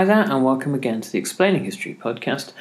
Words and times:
Hi 0.00 0.06
there, 0.06 0.22
and 0.22 0.42
welcome 0.42 0.74
again 0.74 1.02
to 1.02 1.12
the 1.12 1.18
Explaining 1.18 1.64
History 1.64 1.94
podcast. 1.94 2.54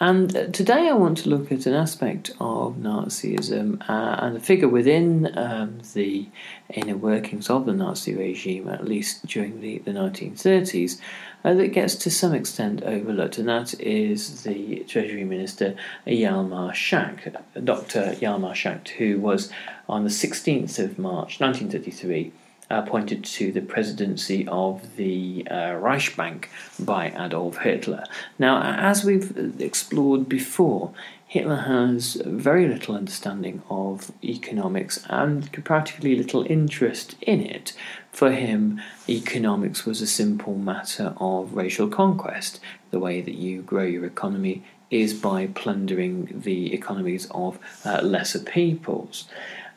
And 0.00 0.34
uh, 0.34 0.46
today 0.46 0.88
I 0.88 0.94
want 0.94 1.18
to 1.18 1.28
look 1.28 1.52
at 1.52 1.66
an 1.66 1.74
aspect 1.74 2.30
of 2.40 2.76
Nazism 2.76 3.86
uh, 3.86 4.16
and 4.20 4.38
a 4.38 4.40
figure 4.40 4.66
within 4.66 5.36
um, 5.36 5.82
the 5.92 6.26
inner 6.70 6.96
workings 6.96 7.50
of 7.50 7.66
the 7.66 7.74
Nazi 7.74 8.14
regime, 8.14 8.66
at 8.70 8.88
least 8.88 9.26
during 9.26 9.60
the, 9.60 9.76
the 9.80 9.90
1930s, 9.90 10.98
uh, 11.44 11.52
that 11.52 11.68
gets 11.74 11.96
to 11.96 12.10
some 12.10 12.32
extent 12.32 12.82
overlooked, 12.82 13.36
and 13.36 13.50
that 13.50 13.78
is 13.78 14.44
the 14.44 14.82
Treasury 14.88 15.24
Minister 15.24 15.76
Hjalmar 16.06 16.72
Schacht, 16.72 17.36
Dr. 17.62 18.14
Hjalmar 18.14 18.54
Schacht, 18.54 18.88
who 18.88 19.20
was 19.20 19.52
on 19.86 20.04
the 20.04 20.08
16th 20.08 20.78
of 20.78 20.98
March 20.98 21.40
1933 21.40 22.32
appointed 22.70 23.24
to 23.24 23.52
the 23.52 23.60
presidency 23.60 24.46
of 24.48 24.96
the 24.96 25.46
uh, 25.50 25.54
Reichsbank 25.54 26.46
by 26.78 27.08
Adolf 27.08 27.58
Hitler. 27.58 28.04
Now, 28.38 28.62
as 28.62 29.04
we've 29.04 29.60
explored 29.60 30.28
before, 30.28 30.92
Hitler 31.28 31.56
has 31.56 32.14
very 32.24 32.68
little 32.68 32.94
understanding 32.94 33.62
of 33.68 34.12
economics 34.22 35.04
and 35.08 35.52
practically 35.64 36.14
little 36.14 36.46
interest 36.48 37.16
in 37.20 37.40
it. 37.40 37.72
For 38.12 38.30
him, 38.30 38.80
economics 39.08 39.84
was 39.84 40.00
a 40.00 40.06
simple 40.06 40.54
matter 40.54 41.14
of 41.18 41.54
racial 41.54 41.88
conquest. 41.88 42.60
The 42.90 43.00
way 43.00 43.20
that 43.20 43.34
you 43.34 43.62
grow 43.62 43.82
your 43.82 44.06
economy 44.06 44.62
is 44.90 45.14
by 45.14 45.48
plundering 45.48 46.42
the 46.44 46.72
economies 46.72 47.26
of 47.32 47.58
uh, 47.84 48.00
lesser 48.02 48.38
peoples. 48.38 49.28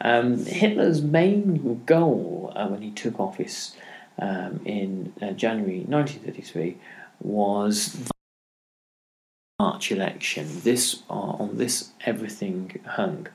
Um, 0.02 0.46
Hitler's 0.46 1.02
main 1.02 1.84
goal 1.86 2.54
uh, 2.56 2.68
when 2.68 2.82
he 2.82 2.92
took 2.92 3.20
office 3.20 3.76
um, 4.18 4.62
in 4.66 5.14
uh, 5.22 5.32
January 5.32 5.80
1933 5.88 6.78
was 7.22 7.94
the 7.94 8.12
March 9.59 9.92
election. 9.92 10.48
This 10.64 11.04
uh, 11.09 11.14
on 11.14 11.58
this 11.58 11.92
everything 12.06 12.80
hung. 12.86 13.28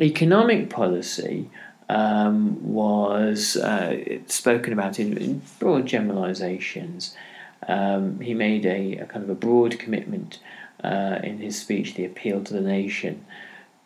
Economic 0.00 0.70
policy 0.70 1.50
um, 1.88 2.62
was 2.62 3.56
uh, 3.56 4.18
spoken 4.26 4.72
about 4.72 5.00
in, 5.00 5.16
in 5.16 5.42
broad 5.58 5.86
generalizations. 5.86 7.16
Um, 7.66 8.20
he 8.20 8.34
made 8.34 8.66
a, 8.66 8.98
a, 8.98 9.06
kind 9.06 9.24
of 9.24 9.30
a 9.30 9.34
broad 9.34 9.78
commitment 9.78 10.38
uh, 10.84 11.18
in 11.24 11.38
his 11.38 11.58
speech, 11.58 11.94
the 11.94 12.04
appeal 12.04 12.44
to 12.44 12.52
the 12.52 12.60
nation, 12.60 13.24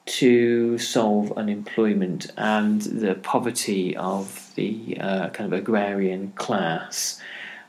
to 0.04 0.78
solve 0.78 1.32
unemployment 1.32 2.30
and 2.36 2.82
the 2.82 3.14
poverty 3.14 3.96
of 3.96 4.52
the 4.56 4.98
uh, 5.00 5.28
kind 5.30 5.52
of 5.52 5.58
agrarian 5.58 6.32
class. 6.32 7.20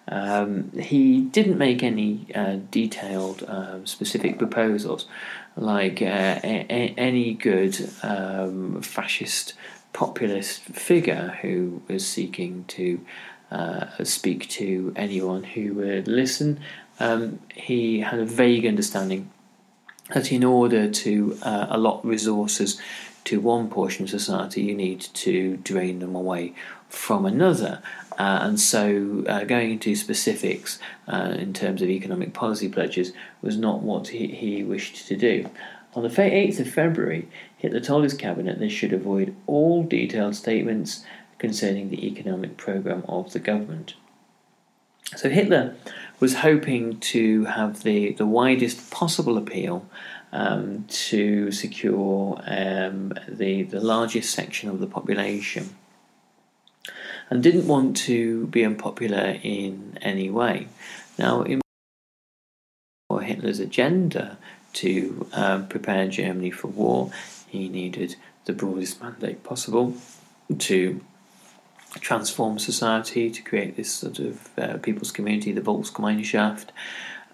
Um, 0.08 0.72
he 0.72 1.22
didn't 1.22 1.58
make 1.58 1.82
any 1.82 2.28
uh, 2.36 2.58
detailed, 2.72 3.44
uh, 3.44 3.86
specific 3.86 4.38
proposals 4.38 5.06
like 5.56 6.02
uh, 6.02 6.40
a- 6.44 6.94
any 6.98 7.34
good 7.34 7.90
um, 8.02 8.82
fascist 8.82 9.54
populist 9.94 10.62
figure 10.64 11.38
who 11.42 11.82
was 11.88 12.06
seeking 12.06 12.66
to 12.66 13.00
uh, 13.52 14.04
speak 14.04 14.50
to 14.50 14.92
anyone 14.96 15.44
who 15.44 15.76
would 15.76 16.08
listen. 16.08 16.60
Um, 17.00 17.40
he 17.54 18.00
had 18.00 18.20
a 18.20 18.26
vague 18.26 18.66
understanding 18.66 19.30
that 20.14 20.32
in 20.32 20.44
order 20.44 20.90
to 20.90 21.38
uh, 21.42 21.68
allot 21.70 22.06
resources 22.06 22.80
to 23.26 23.40
one 23.40 23.70
portion 23.70 24.04
of 24.04 24.10
society, 24.10 24.62
you 24.62 24.76
need 24.76 25.02
to 25.02 25.58
drain 25.58 26.00
them 26.00 26.16
away 26.16 26.54
from 26.90 27.26
another. 27.26 27.82
Uh, 28.20 28.40
and 28.42 28.60
so, 28.60 29.24
uh, 29.28 29.44
going 29.44 29.72
into 29.72 29.96
specifics 29.96 30.78
uh, 31.08 31.36
in 31.38 31.54
terms 31.54 31.82
of 31.82 31.90
economic 31.90 32.34
policy 32.34 32.70
pledges 32.70 33.12
was 33.42 33.58
not 33.58 33.82
what 33.82 34.10
he, 34.10 34.28
he 34.28 34.64
wished 34.64 35.08
to 35.08 35.16
do. 35.16 35.50
On 35.96 36.04
the 36.04 36.10
8th 36.10 36.60
of 36.60 36.70
February, 36.70 37.28
Hitler 37.58 37.80
told 37.80 38.04
his 38.04 38.14
cabinet 38.14 38.60
they 38.60 38.70
should 38.70 38.94
avoid 38.94 39.36
all 39.48 39.84
detailed 39.84 40.36
statements 40.36 41.06
concerning 41.40 41.90
the 41.90 42.08
economic 42.08 42.58
program 42.58 43.04
of 43.08 43.34
the 43.34 43.40
government. 43.40 43.96
So 45.16 45.30
Hitler 45.30 45.76
was 46.20 46.36
hoping 46.36 47.00
to 47.00 47.46
have 47.46 47.84
the, 47.84 48.14
the 48.14 48.26
widest 48.26 48.92
possible 48.92 49.38
appeal 49.38 49.88
um, 50.32 50.86
to 50.88 51.52
secure 51.52 52.42
um, 52.46 53.14
the, 53.28 53.64
the 53.64 53.80
largest 53.80 54.32
section 54.32 54.70
of 54.70 54.80
the 54.80 54.88
population 54.88 55.76
and 57.30 57.44
didn't 57.44 57.68
want 57.68 57.96
to 57.98 58.48
be 58.48 58.64
unpopular 58.64 59.38
in 59.44 59.98
any 60.02 60.30
way. 60.30 60.68
Now, 61.18 61.44
in 61.44 61.62
Hitler's 63.22 63.60
agenda 63.60 64.38
to 64.74 65.28
um, 65.34 65.68
prepare 65.68 66.08
Germany 66.08 66.52
for 66.52 66.68
war, 66.68 67.12
he 67.48 67.70
needed 67.70 68.16
the 68.46 68.54
broadest 68.54 69.02
mandate 69.02 69.44
possible 69.44 69.96
to 70.58 71.02
transform 72.00 72.60
society, 72.60 73.30
to 73.30 73.42
create 73.42 73.76
this 73.76 73.92
sort 73.92 74.20
of 74.20 74.50
uh, 74.58 74.78
people's 74.78 75.12
community, 75.12 75.52
the 75.52 75.62
Volksgemeinschaft, 75.62 76.68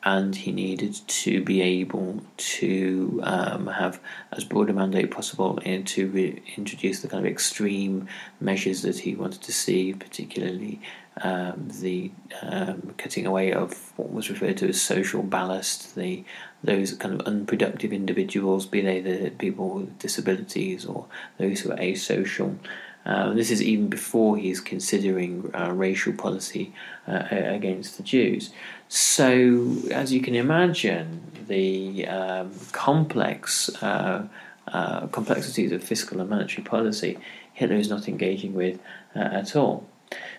and 0.04 0.36
he 0.36 0.52
needed 0.52 0.96
to 1.08 1.44
be 1.44 1.62
able 1.62 2.22
to 2.38 3.20
um, 3.24 3.68
have 3.68 4.00
as 4.32 4.46
broad 4.46 4.70
a 4.70 4.74
mandate 4.74 5.12
possible 5.12 5.60
and 5.66 5.86
to 5.88 6.08
re- 6.08 6.42
introduce 6.56 7.02
the 7.02 7.08
kind 7.08 7.26
of 7.26 7.30
extreme 7.30 8.08
measures 8.40 8.82
that 8.84 9.00
he 9.00 9.16
wanted 9.16 9.42
to 9.42 9.52
see, 9.52 9.94
particularly 9.94 10.80
um, 11.22 11.68
the 11.82 12.12
um, 12.42 12.94
cutting 12.98 13.26
away 13.26 13.52
of 13.52 13.92
what 13.98 14.12
was 14.12 14.30
referred 14.30 14.58
to 14.58 14.70
as 14.70 14.82
social 14.82 15.22
ballast, 15.22 15.96
the 15.96 16.24
those 16.64 16.94
kind 16.94 17.20
of 17.20 17.26
unproductive 17.26 17.94
individuals, 17.94 18.66
be 18.66 18.82
they 18.82 19.00
the 19.00 19.30
people 19.32 19.70
with 19.70 20.00
disabilities 20.00 20.86
or 20.86 21.06
those 21.38 21.62
who 21.62 21.72
are 21.72 21.78
asocial. 21.78 22.58
Uh, 23.06 23.34
this 23.34 23.50
is 23.50 23.62
even 23.62 23.88
before 23.88 24.38
he's 24.38 24.60
considering 24.60 25.50
uh, 25.54 25.72
racial 25.72 26.14
policy 26.14 26.74
uh, 27.08 27.24
against 27.32 27.98
the 27.98 28.04
Jews. 28.04 28.52
So, 28.88 29.76
as 29.92 30.12
you 30.12 30.22
can 30.22 30.36
imagine, 30.36 31.22
the 31.48 32.08
um, 32.08 32.52
complex 32.72 33.70
uh, 33.82 34.28
uh, 34.68 35.08
complexities 35.08 35.72
of 35.72 35.84
fiscal 35.84 36.22
and 36.22 36.30
monetary 36.30 36.64
policy, 36.64 37.18
Hitler 37.54 37.76
is 37.76 37.90
not 37.90 38.08
engaging 38.08 38.54
with 38.54 38.80
uh, 39.16 39.20
at 39.20 39.56
all. 39.56 39.88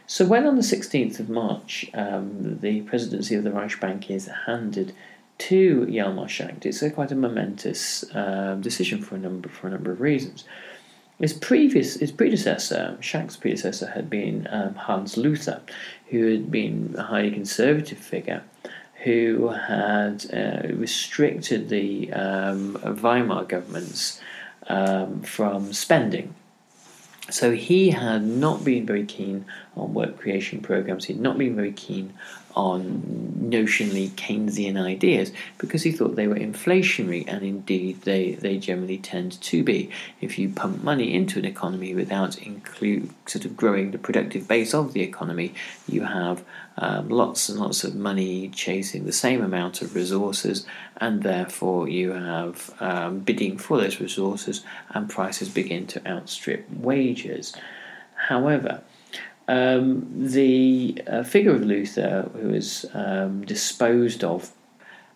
So 0.06 0.24
when 0.24 0.46
on 0.46 0.56
the 0.56 0.62
16th 0.62 1.20
of 1.20 1.28
March 1.28 1.90
um, 1.94 2.58
the 2.60 2.82
presidency 2.82 3.34
of 3.34 3.44
the 3.44 3.50
Reichsbank 3.50 4.10
is 4.10 4.28
handed 4.46 4.94
to 5.38 5.86
Hjalmar 5.86 6.26
Schacht, 6.26 6.66
it's 6.66 6.82
a 6.82 6.90
quite 6.90 7.12
a 7.12 7.16
momentous 7.16 8.02
decision 8.60 9.02
for 9.02 9.16
a 9.16 9.18
number 9.18 9.48
for 9.48 9.68
a 9.68 9.70
number 9.70 9.92
of 9.92 10.00
reasons. 10.00 10.44
His 11.20 11.34
previous, 11.34 11.94
his 11.94 12.12
predecessor, 12.12 12.96
Schacht's 13.00 13.36
predecessor, 13.36 13.88
had 13.88 14.08
been 14.08 14.48
um, 14.50 14.74
Hans 14.74 15.18
Luther, 15.18 15.60
who 16.08 16.30
had 16.30 16.50
been 16.50 16.94
a 16.96 17.02
highly 17.02 17.30
conservative 17.30 17.98
figure, 17.98 18.42
who 19.04 19.48
had 19.48 20.24
uh, 20.32 20.68
restricted 20.74 21.68
the 21.68 22.10
um, 22.12 22.78
Weimar 23.02 23.44
governments 23.44 24.20
um, 24.68 25.20
from 25.20 25.74
spending. 25.74 26.34
So 27.28 27.52
he 27.52 27.90
had 27.90 28.24
not 28.24 28.64
been 28.64 28.86
very 28.86 29.04
keen 29.04 29.44
on 29.76 29.94
work 29.94 30.18
creation 30.18 30.60
programs. 30.60 31.04
He'd 31.04 31.20
not 31.20 31.38
been 31.38 31.54
very 31.54 31.72
keen 31.72 32.14
on 32.54 33.40
notionally 33.50 34.10
Keynesian 34.10 34.80
ideas 34.80 35.32
because 35.58 35.82
he 35.82 35.92
thought 35.92 36.16
they 36.16 36.28
were 36.28 36.36
inflationary, 36.36 37.24
and 37.26 37.42
indeed 37.42 38.02
they, 38.02 38.34
they 38.34 38.58
generally 38.58 38.98
tend 38.98 39.40
to 39.40 39.62
be. 39.62 39.90
If 40.20 40.38
you 40.38 40.50
pump 40.50 40.82
money 40.82 41.14
into 41.14 41.38
an 41.38 41.44
economy 41.44 41.94
without 41.94 42.38
include 42.38 43.10
sort 43.26 43.44
of 43.44 43.56
growing 43.56 43.90
the 43.90 43.98
productive 43.98 44.46
base 44.46 44.74
of 44.74 44.92
the 44.92 45.02
economy, 45.02 45.54
you 45.88 46.04
have 46.04 46.44
um, 46.76 47.08
lots 47.08 47.48
and 47.48 47.58
lots 47.58 47.84
of 47.84 47.94
money 47.94 48.48
chasing 48.48 49.04
the 49.04 49.12
same 49.12 49.42
amount 49.42 49.82
of 49.82 49.94
resources, 49.94 50.66
and 50.96 51.22
therefore 51.22 51.88
you 51.88 52.12
have 52.12 52.74
um, 52.80 53.20
bidding 53.20 53.58
for 53.58 53.78
those 53.78 54.00
resources, 54.00 54.64
and 54.90 55.10
prices 55.10 55.48
begin 55.48 55.86
to 55.88 56.06
outstrip 56.08 56.70
wages. 56.70 57.54
However, 58.28 58.82
um, 59.48 60.06
the 60.14 61.02
uh, 61.06 61.22
figure 61.22 61.54
of 61.54 61.62
Luther, 61.62 62.30
who 62.34 62.48
was 62.48 62.86
um, 62.94 63.44
disposed 63.44 64.22
of 64.22 64.52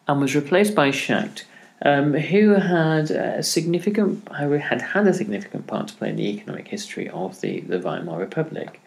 and 0.07 0.21
was 0.21 0.35
replaced 0.35 0.75
by 0.75 0.91
Schacht, 0.91 1.45
um, 1.83 2.15
who 2.15 2.51
had 2.51 3.11
a 3.11 3.43
significant 3.43 4.29
had 4.33 4.83
had 4.83 5.07
a 5.07 5.15
significant 5.15 5.67
part 5.67 5.89
to 5.89 5.95
play 5.95 6.11
in 6.11 6.17
the 6.17 6.29
economic 6.29 6.69
history 6.69 7.09
of 7.09 7.41
the, 7.41 7.61
the 7.61 7.79
Weimar 7.79 8.19
Republic. 8.19 8.81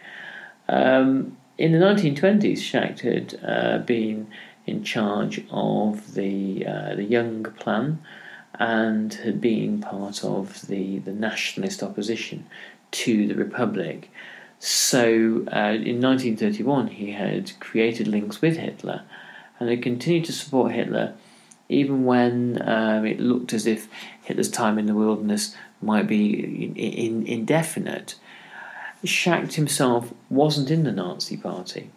Um, 0.69 1.38
in 1.57 1.72
the 1.72 1.80
1920s, 1.80 2.60
Schacht 2.60 3.00
had 3.00 3.40
uh, 3.44 3.80
been 3.80 4.28
in 4.66 4.83
charge 4.83 5.44
of 5.50 6.13
the 6.13 6.66
uh, 6.68 6.95
the 6.95 7.04
Young 7.04 7.44
Plan 7.44 8.00
and 8.60 9.13
had 9.13 9.40
been 9.40 9.80
part 9.80 10.24
of 10.24 10.68
the, 10.68 11.00
the 11.00 11.13
nationalist 11.13 11.83
opposition 11.83 12.45
to 12.90 13.28
the 13.28 13.36
Republic. 13.36 14.10
So 14.59 15.45
uh, 15.54 15.77
in 15.77 16.01
1931, 16.01 16.88
he 16.88 17.12
had 17.12 17.59
created 17.59 18.07
links 18.07 18.42
with 18.42 18.57
Hitler 18.57 19.04
and 19.59 19.69
had 19.69 19.81
continued 19.81 20.25
to 20.25 20.33
support 20.33 20.71
Hitler 20.71 21.13
even 21.69 22.06
when 22.06 22.62
um, 22.65 23.06
it 23.06 23.19
looked 23.19 23.54
as 23.54 23.68
if 23.68 23.88
Hitler's 24.24 24.50
time 24.50 24.80
in 24.80 24.86
the 24.86 24.95
wilderness 24.95 25.56
might 25.81 26.07
be 26.07 26.65
in, 26.65 26.75
in, 26.75 27.27
indefinite. 27.27 28.15
Schacht 29.04 29.54
himself 29.54 30.13
wasn't 30.30 30.71
in 30.71 30.83
the 30.83 30.92
Nazi 30.92 31.38
Party. 31.38 31.92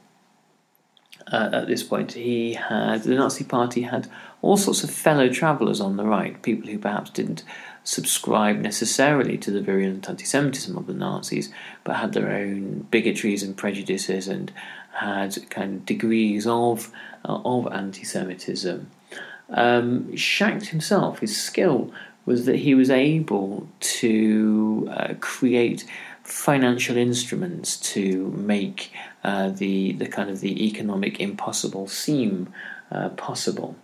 Uh, 1.31 1.51
at 1.53 1.67
this 1.67 1.83
point, 1.83 2.13
he 2.13 2.55
had 2.55 3.03
the 3.03 3.15
Nazi 3.15 3.45
Party 3.45 3.83
had 3.83 4.09
all 4.43 4.57
sorts 4.57 4.83
of 4.83 4.91
fellow 4.91 5.29
travellers 5.29 5.81
on 5.81 5.97
the 5.97 6.05
right, 6.05 6.41
people 6.43 6.69
who 6.71 6.79
perhaps 6.79 7.11
didn't 7.11 7.45
subscribe 7.85 8.59
necessarily 8.59 9.39
to 9.39 9.51
the 9.51 9.63
virulent 9.63 10.09
anti-Semitism 10.09 10.77
of 10.77 10.87
the 10.87 10.95
Nazis, 10.95 11.53
but 11.85 11.97
had 11.97 12.13
their 12.13 12.31
own 12.31 12.87
bigotries 12.91 13.43
and 13.43 13.57
prejudices 13.57 14.29
and 14.29 14.53
had 14.93 15.49
kind 15.51 15.77
of 15.77 15.87
degrees 15.87 16.47
of 16.47 16.93
uh, 17.25 17.41
of 17.45 17.73
anti-Semitism. 17.73 18.91
Um, 19.51 20.13
Schacht 20.17 20.67
himself, 20.67 21.21
his 21.21 21.41
skill 21.41 21.93
was 22.27 22.47
that 22.47 22.57
he 22.57 22.75
was 22.75 22.91
able 22.91 23.67
to 23.81 24.89
uh, 24.93 25.15
create 25.21 25.85
financial 26.23 26.97
instruments 26.97 27.77
to 27.77 28.29
make 28.37 28.93
uh, 29.25 29.51
the 29.51 29.93
the 29.93 30.07
kind 30.07 30.31
of 30.31 30.41
the 30.41 30.67
economic 30.67 31.21
impossible 31.21 31.87
seem 31.87 32.53
uh, 32.91 33.11
possible. 33.11 33.77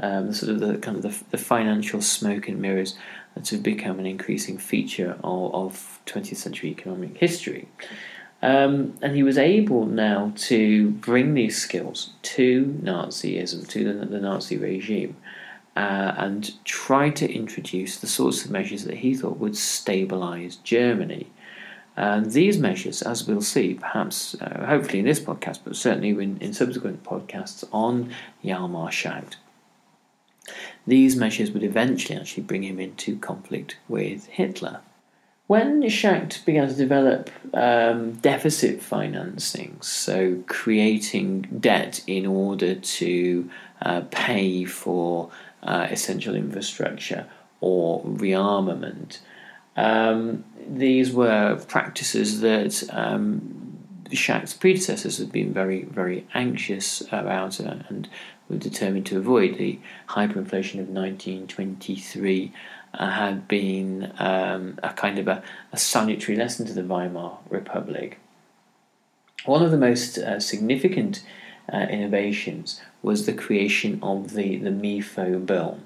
Um, 0.00 0.32
sort 0.32 0.52
of 0.52 0.60
the 0.60 0.78
kind 0.78 0.96
of 0.96 1.02
the, 1.02 1.24
the 1.30 1.38
financial 1.38 2.00
smoke 2.00 2.48
and 2.48 2.60
mirrors 2.60 2.96
that 3.34 3.48
have 3.50 3.62
become 3.62 3.98
an 3.98 4.06
increasing 4.06 4.58
feature 4.58 5.16
of, 5.22 5.54
of 5.54 6.00
20th 6.06 6.36
century 6.36 6.70
economic 6.70 7.16
history. 7.18 7.68
Um, 8.42 8.94
and 9.00 9.14
he 9.14 9.22
was 9.22 9.38
able 9.38 9.86
now 9.86 10.32
to 10.36 10.90
bring 10.90 11.34
these 11.34 11.60
skills 11.62 12.14
to 12.22 12.78
Nazism, 12.82 13.68
to 13.68 13.84
the, 13.84 14.06
the 14.06 14.18
Nazi 14.18 14.56
regime, 14.56 15.16
uh, 15.76 16.14
and 16.16 16.52
try 16.64 17.10
to 17.10 17.32
introduce 17.32 17.98
the 17.98 18.08
sorts 18.08 18.44
of 18.44 18.50
measures 18.50 18.84
that 18.84 18.98
he 18.98 19.14
thought 19.14 19.38
would 19.38 19.56
stabilize 19.56 20.56
Germany. 20.56 21.30
And 21.96 22.30
these 22.30 22.58
measures, 22.58 23.02
as 23.02 23.26
we'll 23.26 23.42
see, 23.42 23.74
perhaps, 23.74 24.34
uh, 24.40 24.64
hopefully 24.66 25.00
in 25.00 25.04
this 25.04 25.20
podcast, 25.20 25.60
but 25.64 25.76
certainly 25.76 26.10
in, 26.10 26.38
in 26.38 26.54
subsequent 26.54 27.04
podcasts 27.04 27.64
on 27.70 28.10
Hjalmar 28.42 28.90
Schacht, 28.90 29.36
these 30.86 31.16
measures 31.16 31.50
would 31.50 31.62
eventually 31.62 32.18
actually 32.18 32.42
bring 32.44 32.62
him 32.62 32.80
into 32.80 33.18
conflict 33.18 33.76
with 33.88 34.26
Hitler. 34.26 34.80
When 35.46 35.82
Schacht 35.82 36.44
began 36.46 36.68
to 36.68 36.74
develop 36.74 37.28
um, 37.52 38.12
deficit 38.12 38.80
financing, 38.82 39.76
so 39.82 40.42
creating 40.46 41.42
debt 41.60 42.02
in 42.06 42.24
order 42.24 42.74
to 42.74 43.50
uh, 43.82 44.02
pay 44.10 44.64
for 44.64 45.30
uh, 45.62 45.88
essential 45.90 46.34
infrastructure 46.34 47.26
or 47.60 48.02
rearmament, 48.04 49.18
um, 49.76 50.44
these 50.68 51.12
were 51.12 51.56
practices 51.68 52.40
that 52.40 52.82
um, 52.90 53.62
Schacht's 54.12 54.54
predecessors 54.54 55.18
had 55.18 55.32
been 55.32 55.52
very, 55.52 55.84
very 55.84 56.26
anxious 56.34 57.02
about 57.10 57.60
uh, 57.60 57.76
and 57.88 58.08
were 58.48 58.56
determined 58.56 59.06
to 59.06 59.18
avoid. 59.18 59.56
The 59.56 59.78
hyperinflation 60.10 60.80
of 60.80 60.88
1923 60.88 62.52
uh, 62.94 63.10
had 63.10 63.48
been 63.48 64.12
um, 64.18 64.78
a 64.82 64.92
kind 64.92 65.18
of 65.18 65.28
a, 65.28 65.42
a, 65.72 65.78
salutary 65.78 66.36
lesson 66.36 66.66
to 66.66 66.74
the 66.74 66.82
Weimar 66.82 67.38
Republic. 67.48 68.20
One 69.46 69.62
of 69.62 69.70
the 69.70 69.78
most 69.78 70.18
uh, 70.18 70.40
significant 70.40 71.24
uh, 71.72 71.78
innovations 71.78 72.80
was 73.02 73.24
the 73.24 73.32
creation 73.32 73.98
of 74.02 74.34
the, 74.34 74.58
the 74.58 74.70
MIFO 74.70 75.44
bill. 75.46 75.80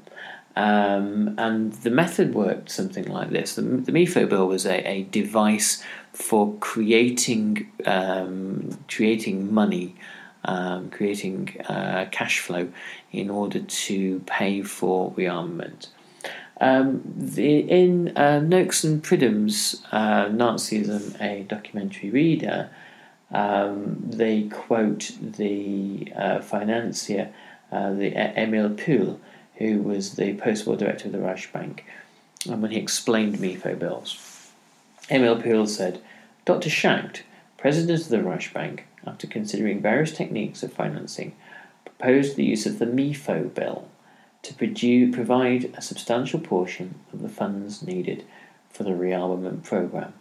Um, 0.57 1.35
and 1.37 1.75
the 1.75 1.91
method 1.91 2.35
worked 2.35 2.71
something 2.71 3.05
like 3.05 3.31
this. 3.31 3.57
The, 3.57 3.63
the 3.63 3.93
bill 3.93 4.49
was 4.49 4.65
a, 4.65 4.89
a 4.89 5.03
device 5.05 5.85
for 6.13 6.55
creating 6.61 7.71
um, 7.85 8.79
creating 8.89 9.53
money 9.53 9.95
um, 10.47 10.91
creating 10.91 11.61
uh, 11.69 12.07
cash 12.11 12.41
flow 12.41 12.69
in 13.13 13.31
order 13.31 13.61
to 13.61 14.21
pay 14.27 14.63
for 14.63 15.13
rearmament. 15.13 15.89
Um, 16.59 17.03
the, 17.15 17.59
in 17.59 18.17
uh, 18.17 18.41
Noakes 18.41 18.83
and 18.83 19.03
Pridham's 19.03 19.83
uh, 19.93 20.27
Nazism, 20.27 21.21
a 21.21 21.43
documentary 21.43 22.11
reader, 22.11 22.71
um, 23.31 23.99
they 24.07 24.45
quote 24.45 25.13
the 25.21 26.13
uh, 26.17 26.41
financier, 26.41 27.33
uh, 27.71 27.93
the 27.93 28.17
Emil 28.41 28.71
Puhl, 28.71 29.21
who 29.59 29.83
was 29.83 30.17
the 30.17 30.35
post-war 30.35 30.77
director 30.77 31.07
of 31.07 31.13
the 31.13 31.19
Reichsbank, 31.19 31.81
and 32.49 32.63
when 32.63 32.71
he 32.71 32.79
explained 32.79 33.37
MIFO 33.37 33.79
bills. 33.79 34.53
Emil 35.11 35.41
Puhl 35.41 35.67
said, 35.67 36.01
Dr. 36.45 36.69
Schacht, 36.69 37.23
president 37.57 38.01
of 38.01 38.09
the 38.09 38.19
Reichsbank, 38.19 38.81
after 39.07 39.27
considering 39.27 39.81
various 39.81 40.13
techniques 40.13 40.63
of 40.63 40.73
financing, 40.73 41.35
proposed 41.85 42.37
the 42.37 42.45
use 42.45 42.67
of 42.67 42.79
the 42.79 42.87
MIFO 42.87 43.55
bill 43.55 43.89
to 44.43 44.55
produce, 44.55 45.15
provide 45.15 45.73
a 45.77 45.83
substantial 45.83 46.39
portion 46.39 46.97
of 47.13 47.23
the 47.23 47.29
funds 47.29 47.83
needed 47.83 48.25
for 48.71 48.85
the 48.85 48.91
rearmament 48.91 49.65
program. 49.65 50.13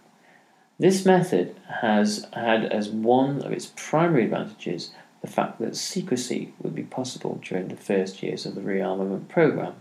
This 0.80 1.06
method 1.06 1.56
has 1.82 2.28
had 2.34 2.66
as 2.66 2.90
one 2.90 3.42
of 3.42 3.52
its 3.52 3.72
primary 3.76 4.26
advantages 4.26 4.92
the 5.26 5.32
fact 5.32 5.60
that 5.60 5.76
secrecy 5.76 6.54
would 6.62 6.76
be 6.76 6.84
possible 6.84 7.40
during 7.42 7.70
the 7.70 7.76
first 7.76 8.22
years 8.22 8.46
of 8.46 8.54
the 8.54 8.62
rearmament 8.62 9.28
program, 9.28 9.76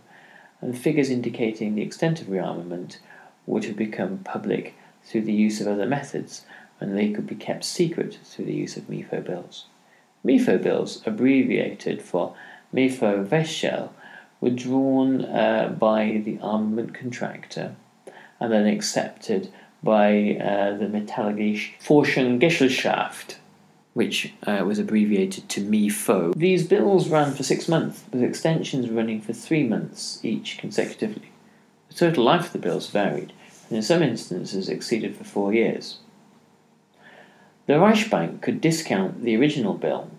and 0.61 0.77
figures 0.77 1.11
indicating 1.11 1.75
the 1.75 1.83
extent 1.83 2.21
of 2.23 2.29
rearmament 2.29 2.97
would 3.47 3.65
have 3.65 3.77
become 3.77 4.19
public 4.19 4.75
through 5.05 5.21
the 5.21 5.33
use 5.33 5.61
of 5.61 5.69
other 5.69 5.87
methods 5.87 6.47
and 6.81 6.97
they 6.97 7.11
could 7.11 7.27
be 7.27 7.35
kept 7.35 7.65
secret 7.65 8.19
through 8.25 8.47
the 8.47 8.55
use 8.55 8.77
of 8.77 8.89
MIFO 8.89 9.25
bills. 9.25 9.67
MIFO 10.25 10.63
bills, 10.63 11.03
abbreviated 11.07 12.03
for 12.03 12.35
MIFO 12.75 13.27
Wechsel, 13.29 13.91
were 14.41 14.51
drawn 14.51 15.25
uh, 15.25 15.75
by 15.79 16.23
the 16.25 16.39
armament 16.41 16.95
contractor 16.95 17.77
and 18.41 18.53
then 18.53 18.67
accepted 18.67 19.53
by 19.83 20.37
uh, 20.41 20.77
the 20.77 20.87
Metallische 20.87 21.73
Forschungsgesellschaft, 21.81 23.37
which 23.95 24.35
uh, 24.47 24.63
was 24.67 24.79
abbreviated 24.79 25.49
to 25.49 25.61
MIFO. 25.61 26.35
These 26.35 26.67
bills 26.67 27.09
ran 27.09 27.33
for 27.33 27.45
six 27.45 27.69
months, 27.69 28.05
with 28.13 28.23
extensions 28.23 28.91
running 28.91 29.21
for 29.21 29.33
three 29.33 29.63
months 29.63 30.21
each 30.25 30.59
consecutively. 30.59 31.31
The 31.89 31.95
total 31.95 32.25
life 32.25 32.47
of 32.47 32.53
the 32.53 32.59
bills 32.59 32.91
varied, 32.91 33.33
and 33.69 33.77
in 33.77 33.83
some 33.83 34.03
instances 34.03 34.69
exceeded 34.69 35.17
for 35.17 35.25
four 35.25 35.55
years. 35.55 35.99
The 37.67 37.75
Reichsbank 37.75 38.43
could 38.43 38.61
discount 38.61 39.23
the 39.23 39.37
original 39.37 39.75
bill 39.75 40.11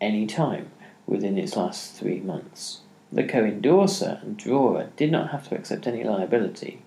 any 0.00 0.26
time 0.26 0.70
within 1.06 1.36
its 1.36 1.56
last 1.56 1.94
three 1.94 2.20
months. 2.20 2.80
The 3.12 3.24
co 3.24 3.44
endorser 3.44 4.20
and 4.22 4.36
drawer 4.36 4.88
did 4.96 5.12
not 5.12 5.30
have 5.30 5.48
to 5.48 5.54
accept 5.54 5.86
any 5.86 6.02
liability. 6.02 6.82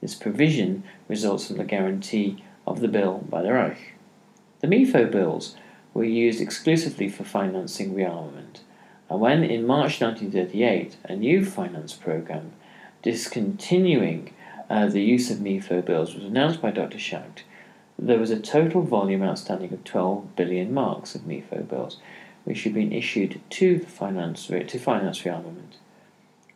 This 0.00 0.14
provision 0.14 0.84
results 1.08 1.48
from 1.48 1.56
the 1.56 1.64
guarantee 1.64 2.44
of 2.66 2.80
the 2.80 2.88
bill 2.88 3.24
by 3.28 3.42
the 3.42 3.52
Reich. 3.52 3.94
The 4.60 4.68
MIFO 4.68 5.10
bills 5.10 5.56
were 5.98 6.04
used 6.04 6.40
exclusively 6.40 7.08
for 7.08 7.24
financing 7.24 7.92
rearmament, 7.92 8.60
and 9.10 9.20
when 9.20 9.42
in 9.42 9.66
March 9.66 10.00
1938 10.00 10.96
a 11.04 11.16
new 11.16 11.44
finance 11.44 11.92
program 11.92 12.52
discontinuing 13.02 14.32
uh, 14.70 14.86
the 14.86 15.02
use 15.02 15.28
of 15.28 15.38
MIFO 15.38 15.84
bills 15.84 16.14
was 16.14 16.22
announced 16.22 16.62
by 16.62 16.70
Dr. 16.70 16.98
Schacht, 16.98 17.42
there 17.98 18.20
was 18.20 18.30
a 18.30 18.38
total 18.38 18.82
volume 18.82 19.24
outstanding 19.24 19.72
of 19.72 19.82
12 19.82 20.36
billion 20.36 20.72
marks 20.72 21.16
of 21.16 21.22
MIFO 21.22 21.68
bills, 21.68 21.98
which 22.44 22.62
had 22.62 22.74
been 22.74 22.92
issued 22.92 23.40
to, 23.50 23.80
finance, 23.80 24.46
to 24.46 24.78
finance 24.78 25.22
rearmament. 25.22 25.78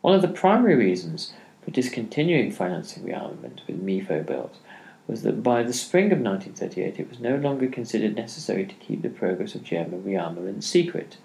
One 0.03 0.15
of 0.15 0.23
the 0.23 0.29
primary 0.29 0.77
reasons 0.77 1.33
for 1.65 1.73
discontinuing 1.73 2.53
financing 2.53 3.03
rearmament 3.03 3.67
with 3.67 3.85
MIFO 3.85 4.25
bills 4.25 4.59
was 5.07 5.23
that 5.23 5.43
by 5.43 5.63
the 5.63 5.73
spring 5.73 6.13
of 6.13 6.21
1938 6.21 7.01
it 7.01 7.09
was 7.09 7.21
no 7.21 7.37
longer 7.37 7.67
considered 7.67 8.15
necessary 8.15 8.65
to 8.65 8.75
keep 8.75 9.03
the 9.03 9.09
progress 9.09 9.55
of 9.55 9.65
German 9.65 10.03
rearmament 10.03 10.63
secret. 10.63 11.17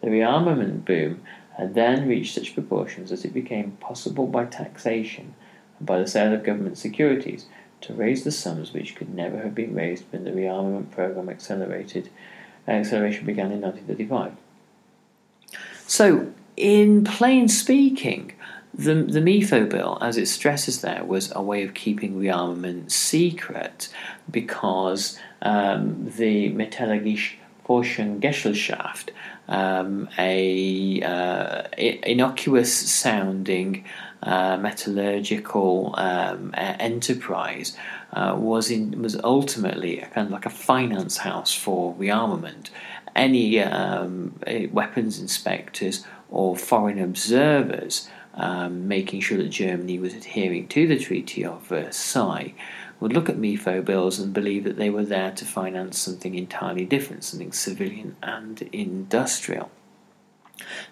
The 0.00 0.08
rearmament 0.08 0.84
boom 0.84 1.22
had 1.56 1.74
then 1.74 2.08
reached 2.08 2.34
such 2.34 2.54
proportions 2.54 3.10
that 3.10 3.24
it 3.24 3.32
became 3.32 3.72
possible 3.80 4.26
by 4.26 4.44
taxation 4.44 5.34
and 5.78 5.86
by 5.86 5.98
the 5.98 6.06
sale 6.06 6.34
of 6.34 6.44
government 6.44 6.78
securities 6.78 7.46
to 7.80 7.94
raise 7.94 8.24
the 8.24 8.30
sums 8.30 8.72
which 8.72 8.94
could 8.94 9.14
never 9.14 9.38
have 9.38 9.54
been 9.54 9.74
raised 9.74 10.04
when 10.10 10.24
the 10.24 10.30
rearmament 10.30 10.90
program 10.90 11.28
accelerated 11.28 12.08
acceleration 12.66 13.26
began 13.26 13.52
in 13.52 13.60
1935. 13.60 14.32
So, 15.86 16.32
in 16.56 17.04
plain 17.04 17.48
speaking, 17.48 18.32
the, 18.76 18.94
the 18.94 19.20
MIFO 19.20 19.70
bill, 19.70 19.98
as 20.00 20.16
it 20.16 20.26
stresses 20.26 20.80
there, 20.80 21.04
was 21.04 21.32
a 21.34 21.42
way 21.42 21.62
of 21.62 21.74
keeping 21.74 22.20
rearmament 22.20 22.90
secret 22.90 23.88
because 24.30 25.18
um, 25.42 26.10
the 26.16 26.50
Metallische 26.50 27.34
Forschungsgesellschaft, 27.66 29.10
um, 29.48 30.08
a 30.18 31.02
uh, 31.02 31.62
innocuous 31.76 32.74
sounding 32.74 33.84
uh, 34.22 34.56
metallurgical 34.56 35.94
um, 35.96 36.52
enterprise, 36.56 37.76
uh, 38.12 38.34
was 38.38 38.70
in 38.70 39.02
was 39.02 39.18
ultimately 39.22 40.00
a 40.00 40.06
kind 40.06 40.26
of 40.26 40.32
like 40.32 40.46
a 40.46 40.50
finance 40.50 41.18
house 41.18 41.54
for 41.54 41.94
rearmament. 41.94 42.70
Any 43.14 43.60
um, 43.60 44.38
weapons 44.72 45.20
inspectors 45.20 46.04
or 46.30 46.56
foreign 46.56 46.98
observers 46.98 48.08
um, 48.36 48.88
making 48.88 49.20
sure 49.20 49.38
that 49.38 49.48
Germany 49.48 49.98
was 49.98 50.14
adhering 50.14 50.68
to 50.68 50.86
the 50.86 50.98
Treaty 50.98 51.44
of 51.44 51.62
Versailles 51.66 52.54
would 53.00 53.12
look 53.12 53.28
at 53.28 53.36
MIFO 53.36 53.84
bills 53.84 54.18
and 54.18 54.32
believe 54.32 54.64
that 54.64 54.76
they 54.76 54.90
were 54.90 55.04
there 55.04 55.32
to 55.32 55.44
finance 55.44 55.98
something 55.98 56.34
entirely 56.34 56.84
different, 56.84 57.24
something 57.24 57.52
civilian 57.52 58.16
and 58.22 58.62
industrial. 58.72 59.70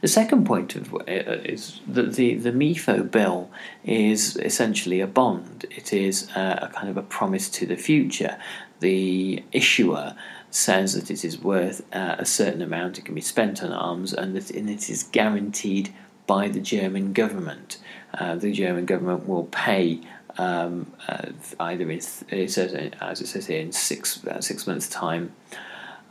The 0.01 0.09
second 0.09 0.45
point 0.45 0.75
of, 0.75 0.93
uh, 0.93 0.99
is 1.07 1.81
that 1.87 2.15
the, 2.15 2.35
the 2.35 2.51
MIFO 2.51 3.11
bill 3.11 3.51
is 3.85 4.37
essentially 4.37 5.01
a 5.01 5.07
bond. 5.07 5.67
It 5.71 5.93
is 5.93 6.29
uh, 6.35 6.59
a 6.63 6.69
kind 6.69 6.89
of 6.89 6.97
a 6.97 7.03
promise 7.03 7.49
to 7.51 7.67
the 7.67 7.77
future. 7.77 8.37
The 8.81 9.43
issuer 9.53 10.17
says 10.51 10.95
that 10.95 11.11
it 11.11 11.25
is 11.25 11.41
worth 11.41 11.83
uh, 11.95 12.17
a 12.19 12.27
certain 12.27 12.61
amount, 12.61 12.99
it 12.99 13.05
can 13.05 13.15
be 13.15 13.21
spent 13.21 13.63
on 13.63 13.73
arms, 13.73 14.13
and 14.13 14.35
that 14.37 14.51
and 14.51 14.69
it 14.69 14.91
is 14.91 15.05
guaranteed 15.05 15.95
by 16.27 16.49
the 16.49 16.61
German 16.61 17.13
government. 17.13 17.79
Uh, 18.15 18.35
the 18.35 18.53
German 18.53 18.87
government 18.87 19.27
will 19.27 19.45
pay 19.45 20.01
um, 20.39 20.93
uh, 21.09 21.29
either 21.61 21.91
in, 21.91 21.99
it 22.29 22.51
says, 22.51 22.93
as 23.01 23.21
it 23.21 23.27
says 23.27 23.47
here, 23.47 23.61
in 23.61 23.73
six, 23.73 24.25
uh, 24.27 24.41
six 24.41 24.67
months' 24.67 24.89
time 24.89 25.35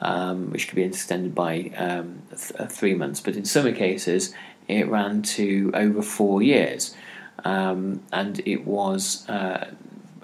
um, 0.01 0.50
which 0.51 0.68
could 0.68 0.75
be 0.75 0.84
extended 0.84 1.34
by 1.34 1.72
um, 1.77 2.24
th- 2.30 2.51
uh, 2.60 2.65
three 2.65 2.96
months. 2.96 3.22
But 3.22 3.36
in 3.36 3.46
some 3.46 3.72
cases, 3.74 4.34
it 4.68 4.88
ran 4.89 5.22
to 5.24 5.72
over 5.74 6.01
four 6.01 6.41
years, 6.41 6.96
um, 7.46 8.01
and 8.12 8.41
it 8.46 8.65
was 8.65 9.27
uh, 9.30 9.72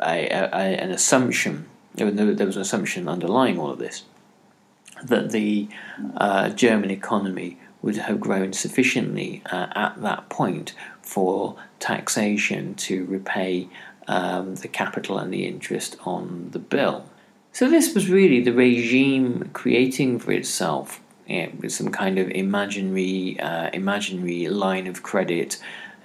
a, 0.01 0.27
a, 0.29 0.82
an 0.82 0.91
assumption. 0.91 1.67
There 1.94 2.06
was 2.06 2.56
an 2.56 2.62
assumption 2.62 3.08
underlying 3.08 3.60
all 3.60 3.72
of 3.72 3.79
this 3.79 4.03
that 5.03 5.32
the 5.32 5.67
uh, 6.15 6.50
German 6.50 6.89
economy 6.89 7.60
would 7.81 7.98
have 7.98 8.19
grown 8.19 8.53
sufficiently 8.53 9.41
uh, 9.51 9.67
at 9.75 10.01
that 10.01 10.29
point 10.29 10.74
for 11.01 11.55
taxation 11.79 12.74
to 12.75 13.05
repay 13.05 13.67
um, 14.07 14.55
the 14.55 14.67
capital 14.67 15.17
and 15.17 15.34
the 15.34 15.46
interest 15.46 15.98
on 16.05 16.50
the 16.51 16.60
bill. 16.60 17.05
So 17.51 17.69
this 17.69 17.93
was 17.93 18.10
really 18.10 18.41
the 18.41 18.53
regime 18.53 19.50
creating 19.53 20.19
for 20.19 20.31
itself 20.31 21.01
some 21.67 21.91
kind 21.91 22.19
of 22.19 22.29
imaginary, 22.31 23.39
uh, 23.39 23.69
imaginary 23.74 24.48
line 24.48 24.88
of 24.88 25.03
credit 25.03 25.57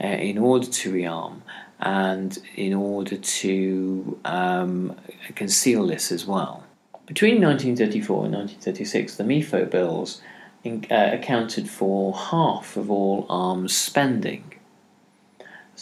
uh, 0.03 0.07
in 0.07 0.39
order 0.39 0.67
to 0.67 0.93
rearm 0.93 1.43
and 1.81 2.39
in 2.57 2.75
order 2.75 3.17
to 3.17 4.19
um, 4.25 4.97
conceal 5.35 5.87
this 5.87 6.11
as 6.11 6.27
well. 6.27 6.65
Between 7.07 7.43
1934 7.43 8.25
and 8.25 8.35
1936, 8.35 9.17
the 9.17 9.25
MIFO 9.25 9.71
bills 9.71 10.23
in, 10.65 10.87
uh, 10.91 11.11
accounted 11.13 11.69
for 11.69 12.15
half 12.15 12.77
of 12.77 12.91
all 12.91 13.27
arms 13.29 13.77
spending. 13.77 14.45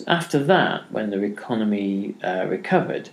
After 0.06 0.38
that, 0.44 0.90
when 0.90 1.10
the 1.10 1.22
economy 1.22 2.14
uh, 2.24 2.46
recovered, 2.46 3.10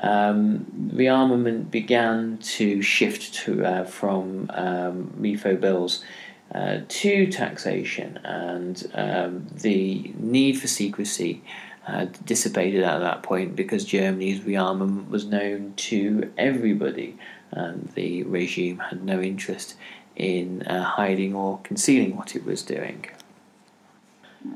um, 0.00 0.66
rearmament 0.94 1.70
began 1.70 2.38
to 2.38 2.82
shift 2.82 3.34
to, 3.34 3.64
uh, 3.64 3.84
from 3.84 4.48
um, 4.54 5.12
MIFO 5.18 5.60
bills 5.60 6.04
uh, 6.54 6.78
to 6.86 7.26
taxation, 7.26 8.18
and 8.24 8.90
um, 8.94 9.46
the 9.52 10.12
need 10.18 10.60
for 10.60 10.68
secrecy 10.68 11.42
uh, 11.86 12.06
dissipated 12.24 12.82
at 12.84 12.98
that 13.00 13.22
point 13.22 13.56
because 13.56 13.84
Germany's 13.84 14.40
rearmament 14.40 15.08
was 15.08 15.24
known 15.24 15.74
to 15.76 16.30
everybody, 16.38 17.18
and 17.50 17.90
the 17.94 18.22
regime 18.22 18.78
had 18.78 19.02
no 19.02 19.20
interest 19.20 19.74
in 20.18 20.62
uh, 20.62 20.82
hiding 20.82 21.34
or 21.34 21.60
concealing 21.62 22.16
what 22.16 22.36
it 22.36 22.44
was 22.44 22.62
doing. 22.62 23.06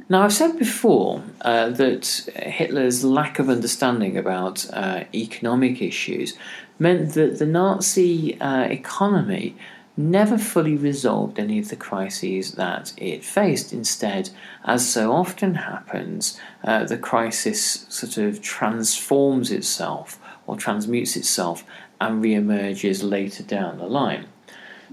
Now, 0.08 0.22
I've 0.22 0.32
said 0.32 0.58
before 0.58 1.22
uh, 1.40 1.70
that 1.70 2.06
Hitler's 2.36 3.02
lack 3.04 3.38
of 3.38 3.48
understanding 3.48 4.16
about 4.16 4.66
uh, 4.72 5.04
economic 5.14 5.82
issues 5.82 6.34
meant 6.78 7.14
that 7.14 7.38
the 7.38 7.46
Nazi 7.46 8.40
uh, 8.40 8.64
economy 8.64 9.56
never 9.96 10.38
fully 10.38 10.76
resolved 10.76 11.38
any 11.38 11.58
of 11.58 11.68
the 11.68 11.76
crises 11.76 12.52
that 12.52 12.92
it 12.96 13.24
faced. 13.24 13.72
Instead, 13.72 14.30
as 14.64 14.88
so 14.88 15.12
often 15.12 15.54
happens, 15.56 16.40
uh, 16.64 16.84
the 16.84 16.96
crisis 16.96 17.86
sort 17.88 18.16
of 18.16 18.40
transforms 18.40 19.50
itself 19.50 20.18
or 20.46 20.56
transmutes 20.56 21.16
itself 21.16 21.64
and 22.00 22.22
re 22.22 22.34
emerges 22.34 23.02
later 23.02 23.42
down 23.42 23.78
the 23.78 23.86
line. 23.86 24.26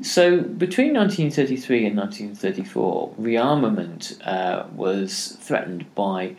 So 0.01 0.41
between 0.41 0.93
1933 0.93 1.87
and 1.87 1.97
1934, 1.97 3.15
rearmament 3.19 4.25
uh, 4.25 4.65
was 4.73 5.37
threatened 5.41 5.93
by 5.93 6.35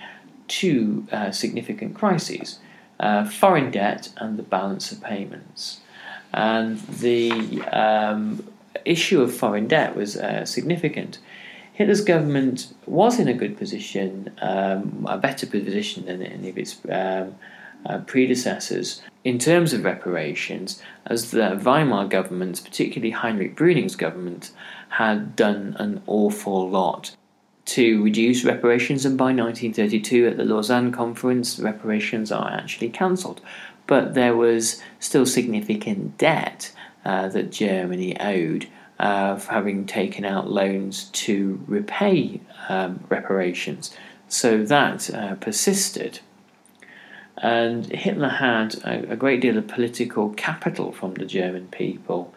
two 0.48 1.06
uh, 1.12 1.30
significant 1.30 1.94
crises 1.94 2.58
uh, 3.00 3.24
foreign 3.24 3.70
debt 3.70 4.10
and 4.18 4.38
the 4.38 4.42
balance 4.42 4.92
of 4.92 5.02
payments. 5.02 5.80
And 6.32 6.78
the 6.78 7.62
um, 7.72 8.46
issue 8.84 9.22
of 9.22 9.34
foreign 9.34 9.66
debt 9.66 9.96
was 9.96 10.16
uh, 10.16 10.44
significant. 10.44 11.18
Hitler's 11.72 12.02
government 12.02 12.72
was 12.86 13.18
in 13.18 13.26
a 13.26 13.32
good 13.32 13.56
position, 13.56 14.30
um, 14.42 15.06
a 15.08 15.16
better 15.16 15.46
position 15.46 16.06
than 16.06 16.22
any 16.22 16.50
of 16.50 16.58
its 16.58 16.78
um, 16.90 17.34
uh, 17.86 17.98
predecessors 17.98 19.02
in 19.22 19.38
terms 19.38 19.72
of 19.72 19.84
reparations, 19.84 20.82
as 21.06 21.30
the 21.30 21.60
Weimar 21.62 22.08
government, 22.08 22.62
particularly 22.64 23.10
Heinrich 23.10 23.54
Brüning's 23.54 23.96
government, 23.96 24.50
had 24.90 25.36
done 25.36 25.76
an 25.78 26.02
awful 26.06 26.68
lot 26.68 27.14
to 27.66 28.02
reduce 28.02 28.44
reparations, 28.44 29.04
and 29.04 29.16
by 29.16 29.26
1932 29.26 30.26
at 30.26 30.36
the 30.36 30.44
Lausanne 30.44 30.90
Conference, 30.90 31.58
reparations 31.60 32.32
are 32.32 32.50
actually 32.50 32.88
cancelled. 32.88 33.40
But 33.86 34.14
there 34.14 34.36
was 34.36 34.82
still 34.98 35.26
significant 35.26 36.16
debt 36.16 36.72
uh, 37.04 37.28
that 37.28 37.52
Germany 37.52 38.18
owed 38.18 38.68
uh, 38.98 39.36
for 39.36 39.52
having 39.52 39.86
taken 39.86 40.24
out 40.24 40.50
loans 40.50 41.04
to 41.04 41.62
repay 41.66 42.40
um, 42.68 43.04
reparations. 43.08 43.94
So 44.28 44.64
that 44.64 45.12
uh, 45.12 45.34
persisted. 45.36 46.20
And 47.42 47.86
Hitler 47.86 48.28
had 48.28 48.74
a, 48.84 49.12
a 49.12 49.16
great 49.16 49.40
deal 49.40 49.56
of 49.56 49.66
political 49.66 50.30
capital 50.30 50.92
from 50.92 51.14
the 51.14 51.24
German 51.24 51.68
people. 51.68 52.34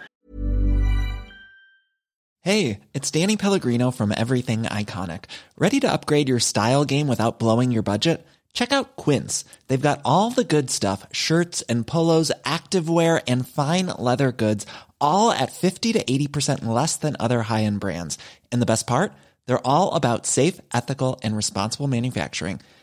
Hey, 2.42 2.80
it's 2.94 3.12
Danny 3.12 3.38
Pellegrino 3.38 3.92
from 3.92 4.14
Everything 4.16 4.64
Iconic. 4.64 5.26
Ready 5.58 5.80
to 5.80 5.92
upgrade 5.92 6.28
your 6.28 6.40
style 6.40 6.84
game 6.84 7.08
without 7.08 7.40
blowing 7.40 7.72
your 7.72 7.84
budget? 7.84 8.26
Check 8.54 8.72
out 8.72 8.96
Quince. 8.96 9.46
They've 9.68 9.82
got 9.82 10.02
all 10.06 10.30
the 10.30 10.44
good 10.44 10.70
stuff 10.70 11.08
shirts 11.12 11.62
and 11.64 11.88
polos, 11.88 12.32
activewear, 12.44 13.24
and 13.28 13.48
fine 13.48 13.88
leather 13.98 14.32
goods, 14.32 14.66
all 15.00 15.32
at 15.32 15.52
50 15.52 15.94
to 15.94 16.04
80% 16.04 16.66
less 16.66 16.98
than 16.98 17.16
other 17.20 17.44
high 17.44 17.64
end 17.64 17.80
brands. 17.80 18.18
And 18.52 18.62
the 18.62 18.68
best 18.68 18.88
part? 18.88 19.14
They're 19.46 19.66
all 19.66 19.94
about 19.94 20.26
safe, 20.26 20.60
ethical, 20.74 21.20
and 21.24 21.36
responsible 21.36 21.88
manufacturing. 21.88 22.62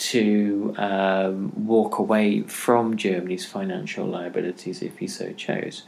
To 0.00 0.74
um, 0.78 1.52
walk 1.66 1.98
away 1.98 2.40
from 2.42 2.96
Germany's 2.96 3.44
financial 3.44 4.06
liabilities 4.06 4.82
if 4.82 4.96
he 4.98 5.06
so 5.06 5.32
chose. 5.34 5.82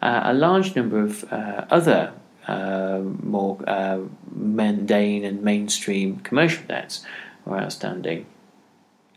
Uh, 0.00 0.20
a 0.24 0.32
large 0.32 0.76
number 0.76 1.00
of 1.00 1.24
uh, 1.32 1.64
other 1.68 2.12
uh, 2.46 3.00
more 3.22 3.58
uh, 3.66 3.98
mundane 4.30 5.24
and 5.24 5.42
mainstream 5.42 6.20
commercial 6.20 6.64
debts 6.68 7.04
were 7.44 7.58
outstanding. 7.58 8.26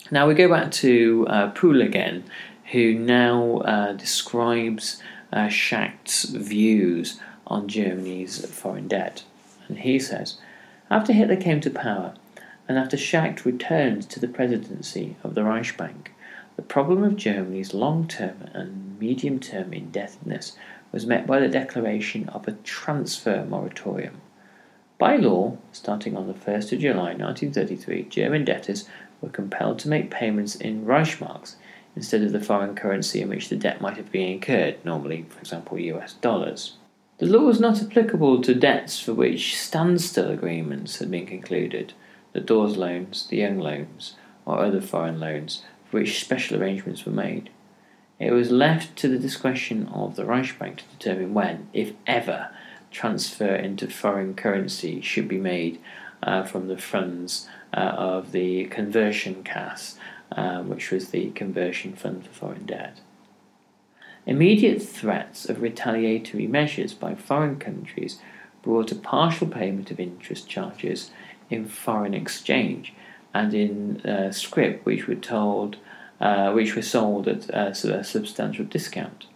Now 0.09 0.27
we 0.27 0.33
go 0.33 0.49
back 0.49 0.71
to 0.71 1.25
uh, 1.29 1.49
Puhl 1.51 1.81
again, 1.81 2.23
who 2.71 2.93
now 2.93 3.57
uh, 3.59 3.93
describes 3.93 5.01
uh, 5.31 5.49
Schacht's 5.49 6.23
views 6.25 7.19
on 7.45 7.67
Germany's 7.67 8.43
foreign 8.51 8.87
debt. 8.87 9.23
And 9.67 9.79
he 9.79 9.99
says, 9.99 10.37
after 10.89 11.13
Hitler 11.13 11.35
came 11.35 11.61
to 11.61 11.69
power, 11.69 12.15
and 12.67 12.77
after 12.77 12.97
Schacht 12.97 13.45
returned 13.45 14.09
to 14.09 14.19
the 14.19 14.27
presidency 14.27 15.15
of 15.23 15.35
the 15.35 15.41
Reichsbank, 15.41 16.07
the 16.55 16.61
problem 16.61 17.03
of 17.03 17.15
Germany's 17.15 17.73
long 17.73 18.07
term 18.07 18.49
and 18.53 18.99
medium 18.99 19.39
term 19.39 19.73
indebtedness 19.73 20.55
was 20.91 21.05
met 21.05 21.27
by 21.27 21.39
the 21.39 21.47
declaration 21.47 22.29
of 22.29 22.47
a 22.47 22.53
transfer 22.63 23.45
moratorium. 23.45 24.21
By 24.97 25.17
law, 25.17 25.57
starting 25.73 26.15
on 26.15 26.27
the 26.27 26.33
1st 26.33 26.71
of 26.71 26.79
July 26.79 27.13
1933, 27.13 28.03
German 28.03 28.45
debtors 28.45 28.87
were 29.19 29.29
compelled 29.29 29.79
to 29.79 29.89
make 29.89 30.09
payments 30.09 30.55
in 30.55 30.85
Reichsmarks 30.85 31.55
instead 31.95 32.21
of 32.21 32.31
the 32.31 32.39
foreign 32.39 32.75
currency 32.75 33.21
in 33.21 33.29
which 33.29 33.49
the 33.49 33.55
debt 33.55 33.81
might 33.81 33.97
have 33.97 34.11
been 34.11 34.29
incurred, 34.29 34.83
normally, 34.85 35.25
for 35.29 35.39
example, 35.39 35.77
US 35.77 36.13
dollars. 36.13 36.77
The 37.17 37.25
law 37.25 37.45
was 37.45 37.59
not 37.59 37.81
applicable 37.81 38.41
to 38.41 38.55
debts 38.55 38.99
for 38.99 39.13
which 39.13 39.57
standstill 39.57 40.29
agreements 40.31 40.99
had 40.99 41.11
been 41.11 41.25
concluded 41.25 41.93
the 42.35 42.41
Dawes 42.41 42.75
loans, 42.75 43.27
the 43.27 43.37
Young 43.37 43.59
loans, 43.59 44.17
or 44.45 44.59
other 44.59 44.81
foreign 44.81 45.21
loans 45.21 45.63
for 45.85 46.01
which 46.01 46.19
special 46.19 46.61
arrangements 46.61 47.05
were 47.05 47.13
made. 47.13 47.49
It 48.19 48.31
was 48.31 48.51
left 48.51 48.97
to 48.97 49.07
the 49.07 49.17
discretion 49.17 49.87
of 49.87 50.17
the 50.17 50.25
Reichsbank 50.25 50.77
to 50.77 50.83
determine 50.99 51.33
when, 51.33 51.69
if 51.71 51.93
ever, 52.05 52.49
transfer 52.91 53.55
into 53.55 53.87
foreign 53.87 54.33
currency 54.33 54.99
should 54.99 55.29
be 55.29 55.37
made 55.37 55.79
uh, 56.21 56.43
from 56.43 56.67
the 56.67 56.77
funds 56.77 57.47
uh, 57.73 57.79
of 57.79 58.33
the 58.33 58.65
conversion 58.65 59.41
Kasse, 59.41 59.95
uh, 60.33 60.61
which 60.61 60.91
was 60.91 61.11
the 61.11 61.31
conversion 61.31 61.95
fund 61.95 62.25
for 62.25 62.33
foreign 62.33 62.65
debt. 62.65 62.99
Immediate 64.25 64.81
threats 64.81 65.47
of 65.47 65.61
retaliatory 65.61 66.47
measures 66.47 66.93
by 66.93 67.15
foreign 67.15 67.59
countries 67.59 68.19
brought 68.61 68.91
a 68.91 68.95
partial 68.95 69.47
payment 69.47 69.89
of 69.89 70.01
interest 70.01 70.49
charges 70.49 71.11
in 71.49 71.65
foreign 71.65 72.13
exchange 72.13 72.93
and 73.33 73.53
in 73.53 74.01
uh, 74.01 74.31
scrip, 74.31 74.85
which 74.85 75.07
were 75.07 75.15
told, 75.15 75.77
uh, 76.21 76.51
which 76.51 76.75
were 76.75 76.81
sold 76.81 77.27
at 77.27 77.53
uh, 77.53 77.71
a 77.71 78.03
substantial 78.03 78.65
discount. 78.65 79.27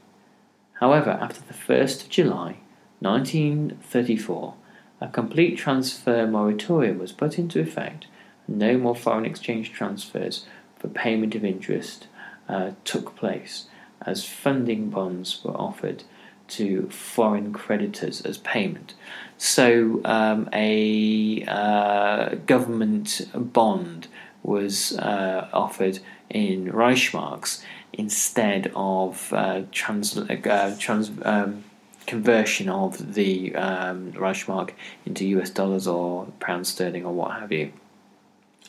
However, 0.73 1.11
after 1.11 1.41
the 1.41 1.53
1st 1.53 2.03
of 2.03 2.09
July 2.09 2.57
1934, 2.99 4.53
a 5.01 5.07
complete 5.07 5.57
transfer 5.57 6.25
moratorium 6.27 6.99
was 6.99 7.11
put 7.11 7.37
into 7.37 7.59
effect, 7.59 8.07
and 8.47 8.57
no 8.57 8.77
more 8.77 8.95
foreign 8.95 9.25
exchange 9.25 9.71
transfers 9.71 10.45
for 10.77 10.87
payment 10.87 11.35
of 11.35 11.43
interest 11.43 12.07
uh, 12.47 12.71
took 12.85 13.15
place, 13.15 13.67
as 14.05 14.25
funding 14.25 14.89
bonds 14.89 15.43
were 15.43 15.55
offered 15.55 16.03
to 16.49 16.89
foreign 16.89 17.53
creditors 17.53 18.21
as 18.21 18.37
payment. 18.37 18.93
So, 19.37 20.01
um, 20.03 20.49
a 20.51 21.43
uh, 21.47 22.35
government 22.45 23.21
bond 23.33 24.07
was 24.43 24.97
uh, 24.97 25.47
offered 25.53 25.99
in 26.29 26.71
Reichsmarks 26.71 27.63
instead 27.93 28.71
of 28.75 29.31
uh, 29.33 29.63
trans, 29.71 30.17
uh, 30.17 30.75
trans 30.79 31.11
um, 31.23 31.63
conversion 32.05 32.69
of 32.69 33.13
the 33.13 33.55
um, 33.55 34.11
Reichsmark 34.13 34.71
into 35.05 35.25
US 35.39 35.49
dollars 35.49 35.87
or 35.87 36.25
pound 36.39 36.65
sterling 36.67 37.05
or 37.05 37.13
what 37.13 37.39
have 37.39 37.51
you. 37.51 37.71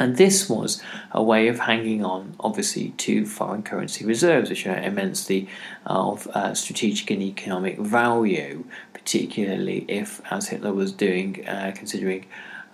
And 0.00 0.16
this 0.16 0.48
was 0.48 0.82
a 1.12 1.22
way 1.22 1.46
of 1.48 1.60
hanging 1.60 2.02
on, 2.02 2.34
obviously, 2.40 2.94
to 2.96 3.26
foreign 3.26 3.62
currency 3.62 4.02
reserves, 4.06 4.48
which 4.48 4.66
are 4.66 4.78
immensely 4.78 5.46
of 5.84 6.26
uh, 6.28 6.54
strategic 6.54 7.10
and 7.10 7.22
economic 7.22 7.78
value, 7.78 8.64
particularly 8.94 9.84
if, 9.88 10.22
as 10.32 10.48
Hitler 10.48 10.72
was 10.72 10.90
doing, 10.92 11.46
uh, 11.46 11.72
considering 11.76 12.24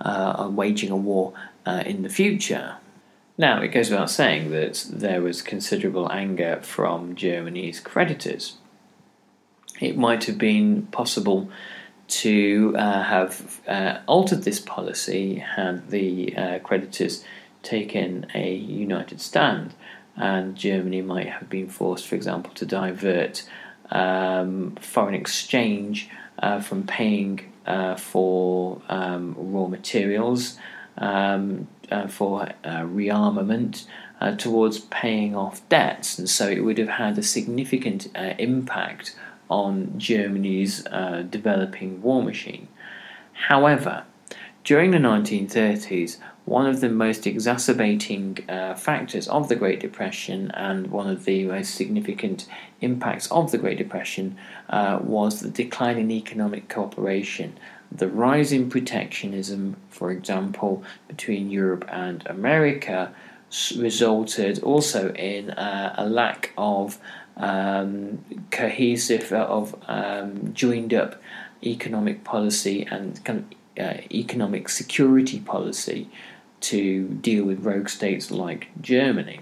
uh, 0.00 0.48
waging 0.52 0.92
a 0.92 0.96
war 0.96 1.32
uh, 1.66 1.82
in 1.84 2.04
the 2.04 2.08
future. 2.08 2.76
Now, 3.36 3.60
it 3.60 3.68
goes 3.68 3.90
without 3.90 4.10
saying 4.10 4.52
that 4.52 4.86
there 4.88 5.20
was 5.20 5.42
considerable 5.42 6.10
anger 6.12 6.60
from 6.62 7.16
Germany's 7.16 7.80
creditors. 7.80 8.56
It 9.80 9.98
might 9.98 10.24
have 10.24 10.38
been 10.38 10.86
possible 10.86 11.50
to 12.08 12.74
uh, 12.76 13.02
have 13.02 13.60
uh, 13.66 13.98
altered 14.06 14.42
this 14.42 14.60
policy 14.60 15.36
had 15.36 15.90
the 15.90 16.36
uh, 16.36 16.58
creditors 16.60 17.24
taken 17.62 18.26
a 18.34 18.54
united 18.54 19.20
stand, 19.20 19.74
and 20.14 20.54
Germany 20.54 21.02
might 21.02 21.28
have 21.28 21.50
been 21.50 21.68
forced, 21.68 22.06
for 22.06 22.14
example, 22.14 22.52
to 22.54 22.64
divert 22.64 23.48
um, 23.90 24.76
foreign 24.80 25.14
exchange 25.14 26.08
uh, 26.38 26.60
from 26.60 26.84
paying 26.84 27.52
uh, 27.66 27.96
for 27.96 28.80
um, 28.88 29.34
raw 29.36 29.66
materials 29.66 30.58
um, 30.98 31.66
uh, 31.90 32.06
for 32.06 32.48
rearmament 32.64 33.86
towards 34.38 34.78
paying 34.78 35.36
off 35.36 35.66
debts, 35.68 36.18
and 36.18 36.28
so 36.28 36.48
it 36.48 36.60
would 36.60 36.78
have 36.78 36.88
had 36.88 37.18
a 37.18 37.22
significant 37.22 38.06
impact 38.38 39.14
on 39.48 39.98
Germany's 39.98 40.86
uh, 40.86 41.24
developing 41.28 42.02
war 42.02 42.22
machine. 42.22 42.68
However, 43.32 44.04
during 44.64 44.90
the 44.90 44.98
1930s, 44.98 46.18
one 46.46 46.66
of 46.66 46.80
the 46.80 46.88
most 46.88 47.26
exacerbating 47.26 48.38
uh, 48.48 48.74
factors 48.74 49.26
of 49.28 49.48
the 49.48 49.56
Great 49.56 49.80
Depression 49.80 50.50
and 50.52 50.88
one 50.88 51.08
of 51.08 51.24
the 51.24 51.44
most 51.44 51.74
significant 51.74 52.46
impacts 52.80 53.30
of 53.32 53.50
the 53.50 53.58
Great 53.58 53.78
Depression 53.78 54.36
uh, 54.70 54.98
was 55.02 55.40
the 55.40 55.50
decline 55.50 55.98
in 55.98 56.10
economic 56.10 56.68
cooperation. 56.68 57.58
The 57.90 58.08
rise 58.08 58.52
in 58.52 58.70
protectionism, 58.70 59.76
for 59.88 60.10
example, 60.10 60.84
between 61.08 61.50
Europe 61.50 61.84
and 61.88 62.24
America, 62.26 63.12
resulted 63.76 64.62
also 64.62 65.12
in 65.12 65.50
uh, 65.50 65.94
a 65.96 66.08
lack 66.08 66.52
of 66.58 66.98
um, 67.36 68.24
cohesive, 68.50 69.32
of 69.32 69.74
um, 69.88 70.52
joined 70.54 70.94
up 70.94 71.20
economic 71.62 72.24
policy 72.24 72.86
and 72.90 73.22
kind 73.24 73.38
of 73.76 73.84
uh, 73.84 74.00
economic 74.10 74.68
security 74.68 75.40
policy 75.40 76.08
to 76.60 77.08
deal 77.08 77.44
with 77.44 77.64
rogue 77.64 77.88
states 77.88 78.30
like 78.30 78.68
Germany. 78.80 79.40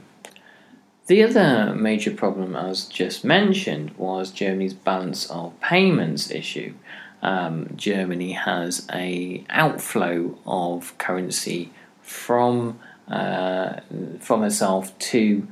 The 1.07 1.23
other 1.23 1.75
major 1.75 2.11
problem, 2.11 2.57
as 2.57 2.87
just 2.87 3.25
mentioned, 3.25 3.97
was 3.97 4.31
Germany's 4.31 4.73
balance 4.73 5.31
of 5.31 5.59
payments 5.61 6.31
issue. 6.31 6.75
Um, 7.23 7.69
Germany 7.77 8.33
has 8.33 8.87
a 8.93 9.45
outflow 9.51 10.39
of 10.47 10.97
currency 10.99 11.73
from 12.01 12.79
uh, 13.09 13.81
from 14.19 14.45
itself 14.45 14.99
to 14.99 15.47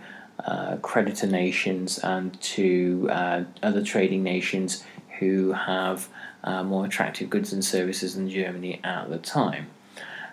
uh, 0.46 0.76
creditor 0.82 1.26
nations 1.26 1.98
and 1.98 2.40
to 2.40 3.08
uh, 3.10 3.44
other 3.62 3.82
trading 3.82 4.22
nations 4.22 4.84
who 5.18 5.52
have 5.52 6.08
uh, 6.44 6.62
more 6.62 6.84
attractive 6.84 7.30
goods 7.30 7.52
and 7.52 7.64
services 7.64 8.16
than 8.16 8.28
Germany 8.28 8.80
at 8.82 9.08
the 9.08 9.18
time. 9.18 9.68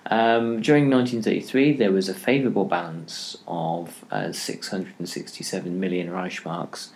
Um, 0.07 0.61
during 0.61 0.89
1933, 0.89 1.73
there 1.73 1.91
was 1.91 2.09
a 2.09 2.13
favourable 2.13 2.65
balance 2.65 3.37
of 3.47 4.03
uh, 4.09 4.31
667 4.31 5.79
million 5.79 6.09
Reichsmarks, 6.09 6.89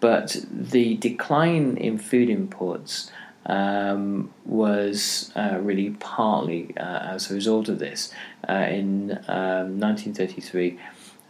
but 0.00 0.44
the 0.50 0.96
decline 0.96 1.76
in 1.76 1.98
food 1.98 2.30
imports 2.30 3.10
um, 3.46 4.32
was 4.44 5.30
uh, 5.36 5.58
really 5.60 5.90
partly 5.90 6.74
uh, 6.78 7.14
as 7.14 7.30
a 7.30 7.34
result 7.34 7.68
of 7.68 7.78
this. 7.78 8.12
Uh, 8.48 8.66
in 8.70 9.12
um, 9.28 9.78
1933, 9.80 10.78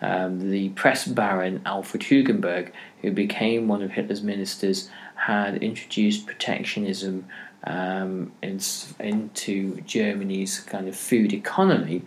um, 0.01 0.51
the 0.51 0.71
press 0.71 1.07
baron 1.07 1.63
Alfred 1.65 2.03
Hugenberg, 2.03 2.73
who 3.03 3.11
became 3.11 3.69
one 3.69 3.83
of 3.83 3.93
Hitler's 3.93 4.23
ministers, 4.23 4.91
had 5.15 5.63
introduced 5.63 6.27
protectionism 6.27 7.27
um, 7.65 8.33
in, 8.43 8.61
into 8.99 9.81
Germany's 9.83 10.61
kind 10.61 10.89
of 10.89 10.97
food 10.97 11.33
economy, 11.33 12.03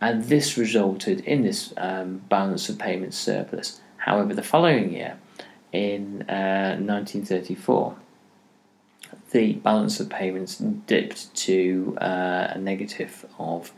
and 0.00 0.24
this 0.24 0.56
resulted 0.56 1.20
in 1.20 1.42
this 1.42 1.72
um, 1.76 2.22
balance 2.28 2.68
of 2.68 2.78
payments 2.78 3.16
surplus. 3.16 3.80
However, 3.98 4.34
the 4.34 4.42
following 4.42 4.92
year, 4.92 5.18
in 5.72 6.22
uh, 6.28 6.76
1934, 6.78 7.96
the 9.32 9.54
balance 9.54 10.00
of 10.00 10.08
payments 10.08 10.56
dipped 10.56 11.34
to 11.34 11.96
uh, 12.00 12.48
a 12.52 12.58
negative 12.58 13.26
of 13.38 13.72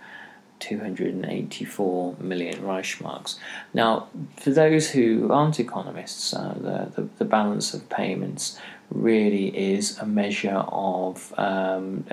284 0.60 2.16
million 2.20 2.62
Reichsmarks. 2.62 3.36
Now, 3.74 4.08
for 4.36 4.50
those 4.50 4.90
who 4.90 5.32
aren't 5.32 5.60
economists, 5.60 6.34
uh, 6.34 6.54
the, 6.60 7.02
the, 7.02 7.08
the, 7.18 7.24
balance 7.24 7.74
of 7.74 7.88
payments 7.88 8.58
really 8.90 9.56
is 9.56 9.98
a 9.98 10.06
measure 10.06 10.64
of, 10.68 11.32
um, 11.36 12.04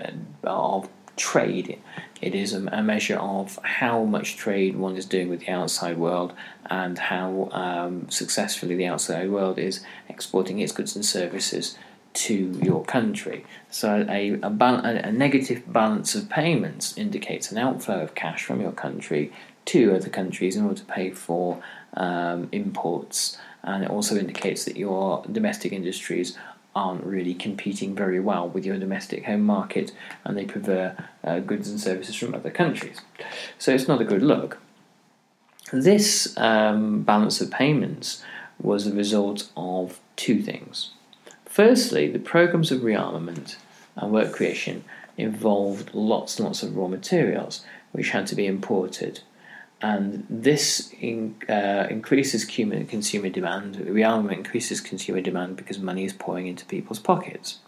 of 0.44 0.90
trade. 1.18 1.80
It 2.22 2.36
is 2.36 2.54
a, 2.54 2.66
a, 2.68 2.82
measure 2.82 3.18
of 3.18 3.60
how 3.64 4.04
much 4.04 4.36
trade 4.36 4.76
one 4.76 4.96
is 4.98 5.06
doing 5.06 5.30
with 5.30 5.42
the 5.42 5.50
outside 5.50 5.98
world 5.98 6.34
and 6.70 6.98
how 6.98 7.50
um, 7.52 8.10
successfully 8.10 8.76
the 8.76 8.88
outside 8.88 9.30
world 9.30 9.58
is 9.58 9.82
exporting 10.10 10.60
its 10.60 10.72
goods 10.72 10.96
and 10.96 11.06
services 11.06 11.78
to 12.16 12.60
your 12.62 12.84
country. 12.86 13.46
So 13.70 14.06
a, 14.10 14.40
a, 14.42 14.48
a, 14.48 15.12
negative 15.12 15.72
balance 15.72 16.16
of 16.16 16.30
payments 16.30 16.98
indicates 16.98 17.52
an 17.52 17.58
outflow 17.58 18.02
of 18.02 18.16
cash 18.16 18.44
from 18.44 18.62
your 18.62 18.72
country 18.72 19.32
to 19.66 19.96
other 19.96 20.10
countries 20.10 20.56
in 20.56 20.64
order 20.64 20.80
to 20.80 20.86
pay 20.86 21.12
for 21.12 21.62
um, 21.96 22.48
imports, 22.52 23.38
and 23.64 23.84
it 23.84 23.90
also 23.90 24.16
indicates 24.16 24.66
that 24.66 24.78
your 24.78 25.24
domestic 25.32 25.74
industries 25.74 26.38
aren't 26.76 27.04
really 27.06 27.34
competing 27.34 27.96
very 27.96 28.20
well 28.20 28.50
with 28.50 28.66
your 28.66 28.78
domestic 28.78 29.26
home 29.26 29.42
market 29.42 29.94
and 30.26 30.38
they 30.38 30.44
prefer 30.44 30.96
uh, 31.24 31.40
goods 31.40 31.70
and 31.70 31.80
services 31.80 32.16
from 32.16 32.36
other 32.36 32.52
countries. 32.52 33.00
So 33.58 33.74
it's 33.74 33.88
not 33.88 34.02
a 34.02 34.04
good 34.04 34.22
look. 34.22 34.60
This 35.72 36.38
um, 36.38 37.04
balance 37.04 37.40
of 37.40 37.50
payments 37.50 38.24
was 38.62 38.86
a 38.86 38.94
result 38.94 39.50
of 39.56 40.00
two 40.18 40.42
things. 40.42 40.92
Firstly, 41.56 42.10
the 42.10 42.20
programs 42.20 42.70
of 42.70 42.82
rearmament 42.82 43.56
and 43.96 44.12
work 44.12 44.34
creation 44.34 44.84
involved 45.16 45.94
lots 45.94 46.38
and 46.38 46.48
lots 46.48 46.64
of 46.64 46.76
raw 46.76 46.90
materials 46.90 47.66
which 47.94 48.10
had 48.10 48.28
to 48.28 48.36
be 48.36 48.46
imported. 48.46 49.22
And 49.82 50.28
this 50.30 50.92
in, 51.00 51.38
uh, 51.48 51.88
increases 51.90 52.44
consumer 52.44 53.30
demand. 53.30 53.76
Rearmament 53.78 54.34
increases 54.34 54.82
consumer 54.82 55.22
demand 55.22 55.56
because 55.56 55.80
money 55.80 56.04
is 56.04 56.12
pouring 56.12 56.48
into 56.48 56.66
people's 56.66 57.00
pockets. 57.00 57.60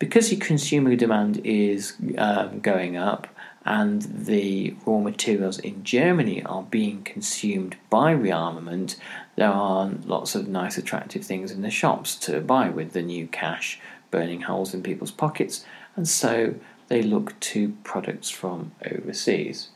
Because 0.00 0.32
your 0.32 0.40
consumer 0.40 0.96
demand 0.96 1.40
is 1.44 1.92
um, 2.18 2.58
going 2.58 2.96
up, 2.96 3.28
and 3.64 4.02
the 4.02 4.74
raw 4.84 4.98
materials 4.98 5.60
in 5.60 5.84
Germany 5.84 6.42
are 6.42 6.64
being 6.64 7.04
consumed 7.04 7.76
by 7.90 8.12
rearmament, 8.12 8.96
there 9.38 9.52
are 9.52 9.92
lots 10.04 10.34
of 10.34 10.48
nice, 10.48 10.76
attractive 10.76 11.24
things 11.24 11.52
in 11.52 11.62
the 11.62 11.70
shops 11.70 12.16
to 12.16 12.40
buy 12.40 12.68
with 12.68 12.92
the 12.92 13.02
new 13.02 13.28
cash 13.28 13.78
burning 14.10 14.40
holes 14.42 14.74
in 14.74 14.82
people's 14.82 15.12
pockets, 15.12 15.64
and 15.94 16.08
so 16.08 16.56
they 16.88 17.02
look 17.02 17.38
to 17.38 17.76
products 17.84 18.30
from 18.30 18.72
overseas. 18.84 19.68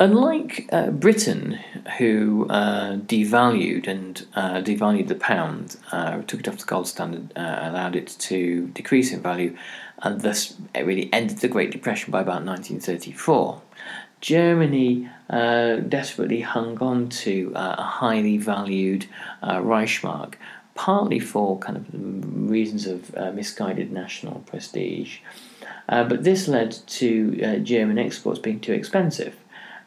Unlike 0.00 0.68
uh, 0.72 0.90
Britain, 0.90 1.58
who 1.98 2.46
uh, 2.48 2.96
devalued 2.96 3.86
and 3.86 4.26
uh, 4.34 4.62
devalued 4.62 5.08
the 5.08 5.14
pound, 5.14 5.76
uh, 5.92 6.22
took 6.22 6.40
it 6.40 6.48
off 6.48 6.56
the 6.56 6.64
gold 6.64 6.88
standard, 6.88 7.32
uh, 7.36 7.58
allowed 7.62 7.96
it 7.96 8.06
to 8.20 8.68
decrease 8.68 9.12
in 9.12 9.20
value, 9.20 9.54
and 10.02 10.22
thus 10.22 10.54
it 10.74 10.86
really 10.86 11.12
ended 11.12 11.38
the 11.38 11.48
Great 11.48 11.70
Depression 11.70 12.10
by 12.10 12.22
about 12.22 12.44
1934. 12.44 13.60
Germany 14.26 15.08
uh, 15.30 15.76
desperately 15.76 16.40
hung 16.40 16.78
on 16.78 17.08
to 17.08 17.52
a 17.54 17.82
highly 17.82 18.38
valued 18.38 19.06
Reichsmark, 19.42 20.34
partly 20.74 21.20
for 21.20 21.58
kind 21.58 21.76
of 21.78 21.84
reasons 22.50 22.86
of 22.86 23.14
misguided 23.34 23.92
national 23.92 24.40
prestige. 24.40 25.18
but 25.88 26.24
this 26.24 26.48
led 26.48 26.72
to 27.00 27.58
German 27.60 27.98
exports 27.98 28.40
being 28.40 28.60
too 28.60 28.72
expensive 28.72 29.34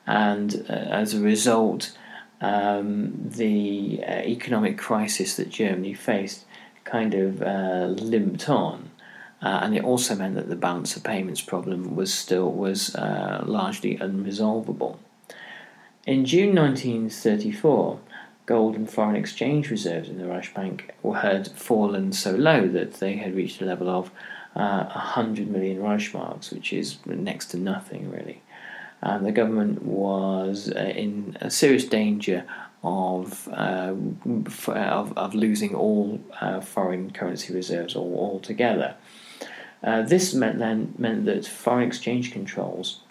and 0.10 0.66
uh, 0.68 0.74
as 0.74 1.14
a 1.14 1.20
result, 1.20 1.96
um, 2.42 3.14
the 3.16 4.04
uh, 4.04 4.12
economic 4.26 4.76
crisis 4.76 5.36
that 5.36 5.50
Germany 5.50 5.94
faced 5.94 6.46
kind 6.84 7.14
of 7.14 7.44
uh, 7.44 7.94
limped 8.02 8.50
on. 8.50 8.90
Uh, 9.42 9.60
and 9.64 9.76
it 9.76 9.84
also 9.84 10.16
meant 10.16 10.36
that 10.36 10.50
the 10.50 10.56
balance 10.56 10.96
of 10.96 11.04
payments 11.04 11.42
problem 11.42 11.96
was 11.96 12.14
still 12.14 12.52
was 12.52 12.96
uh, 12.96 13.44
largely 13.46 13.98
unresolvable. 13.98 14.98
In 16.06 16.26
June 16.26 16.56
1934, 16.56 18.00
gold 18.46 18.76
and 18.76 18.90
foreign 18.90 19.16
exchange 19.16 19.70
reserves 19.70 20.10
in 20.10 20.18
the 20.18 20.26
Reichsbank 20.26 20.90
had 21.22 21.48
fallen 21.50 22.12
so 22.12 22.32
low 22.32 22.68
that 22.68 22.96
they 22.96 23.16
had 23.16 23.36
reached 23.36 23.62
a 23.62 23.66
level 23.66 23.90
of 23.90 24.12
uh, 24.56 24.86
100 24.86 25.48
million 25.48 25.80
Reichsmarks, 25.80 26.52
which 26.52 26.74
is 26.74 26.98
next 27.06 27.48
to 27.48 27.58
nothing 27.58 28.12
really 28.12 28.42
and 29.02 29.26
the 29.26 29.32
government 29.32 29.84
was 29.84 30.72
uh, 30.76 30.80
in 30.80 31.36
serious 31.50 31.86
danger 31.86 32.46
of, 32.84 33.48
uh, 33.50 33.94
of, 34.68 35.18
of 35.18 35.36
losing 35.36 35.76
all 35.76 36.20
uh, 36.42 36.60
foreign 36.62 37.12
currency 37.12 37.54
reserves 37.54 37.96
all, 37.96 38.16
altogether. 38.18 38.96
Uh, 39.84 40.02
this 40.02 40.34
meant 40.34 40.60
then 40.60 40.94
meant 40.98 41.26
that 41.26 41.46
foreign 41.46 41.88
exchange 41.88 42.32
controls 42.32 43.02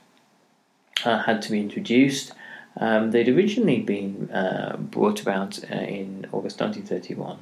uh, 1.04 1.22
had 1.22 1.40
to 1.42 1.50
be 1.50 1.61
introduced. 1.61 2.33
Um, 2.76 3.11
they'd 3.11 3.28
originally 3.28 3.81
been 3.81 4.31
uh, 4.31 4.76
brought 4.78 5.20
about 5.20 5.59
in 5.64 6.26
August 6.31 6.61
1931, 6.61 7.38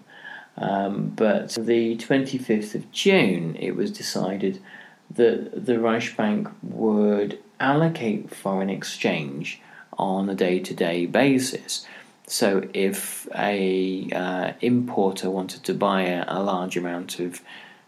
um, 0.57 1.13
but 1.15 1.51
the 1.61 1.97
25th 1.97 2.75
of 2.75 2.91
June 2.93 3.57
it 3.57 3.77
was 3.77 3.91
decided 3.91 4.63
that 5.11 5.67
the 5.67 5.75
Reichsbank 5.75 6.53
would 6.63 7.39
allocate 7.61 8.35
foreign 8.35 8.71
exchange 8.71 9.61
on 9.99 10.29
a 10.29 10.35
day-to-day 10.35 11.07
basis. 11.07 11.87
So 12.27 12.69
if 12.75 13.29
a 13.35 14.09
uh, 14.13 14.53
importer 14.61 15.31
wanted 15.31 15.63
to 15.65 15.75
buy 15.75 16.03
a, 16.03 16.25
a, 16.27 16.43
large 16.43 16.77
amount 16.77 17.21
of 17.21 17.41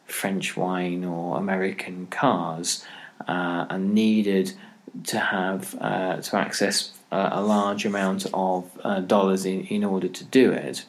French 0.09 0.57
wine 0.57 1.05
or 1.05 1.37
American 1.37 2.07
cars 2.07 2.85
uh, 3.27 3.67
and 3.71 3.95
needed 3.95 4.53
to 5.05 5.19
have 5.19 5.77
uh, 5.81 6.17
to 6.17 6.37
access 6.37 6.93
a, 7.13 7.29
a, 7.33 7.43
large 7.43 7.85
amount 7.85 8.27
of 8.33 8.71
uh, 8.83 9.01
dollars 9.01 9.45
in, 9.45 9.63
in 9.67 9.85
order 9.85 10.09
to 10.09 10.25
do 10.25 10.51
it, 10.51 10.85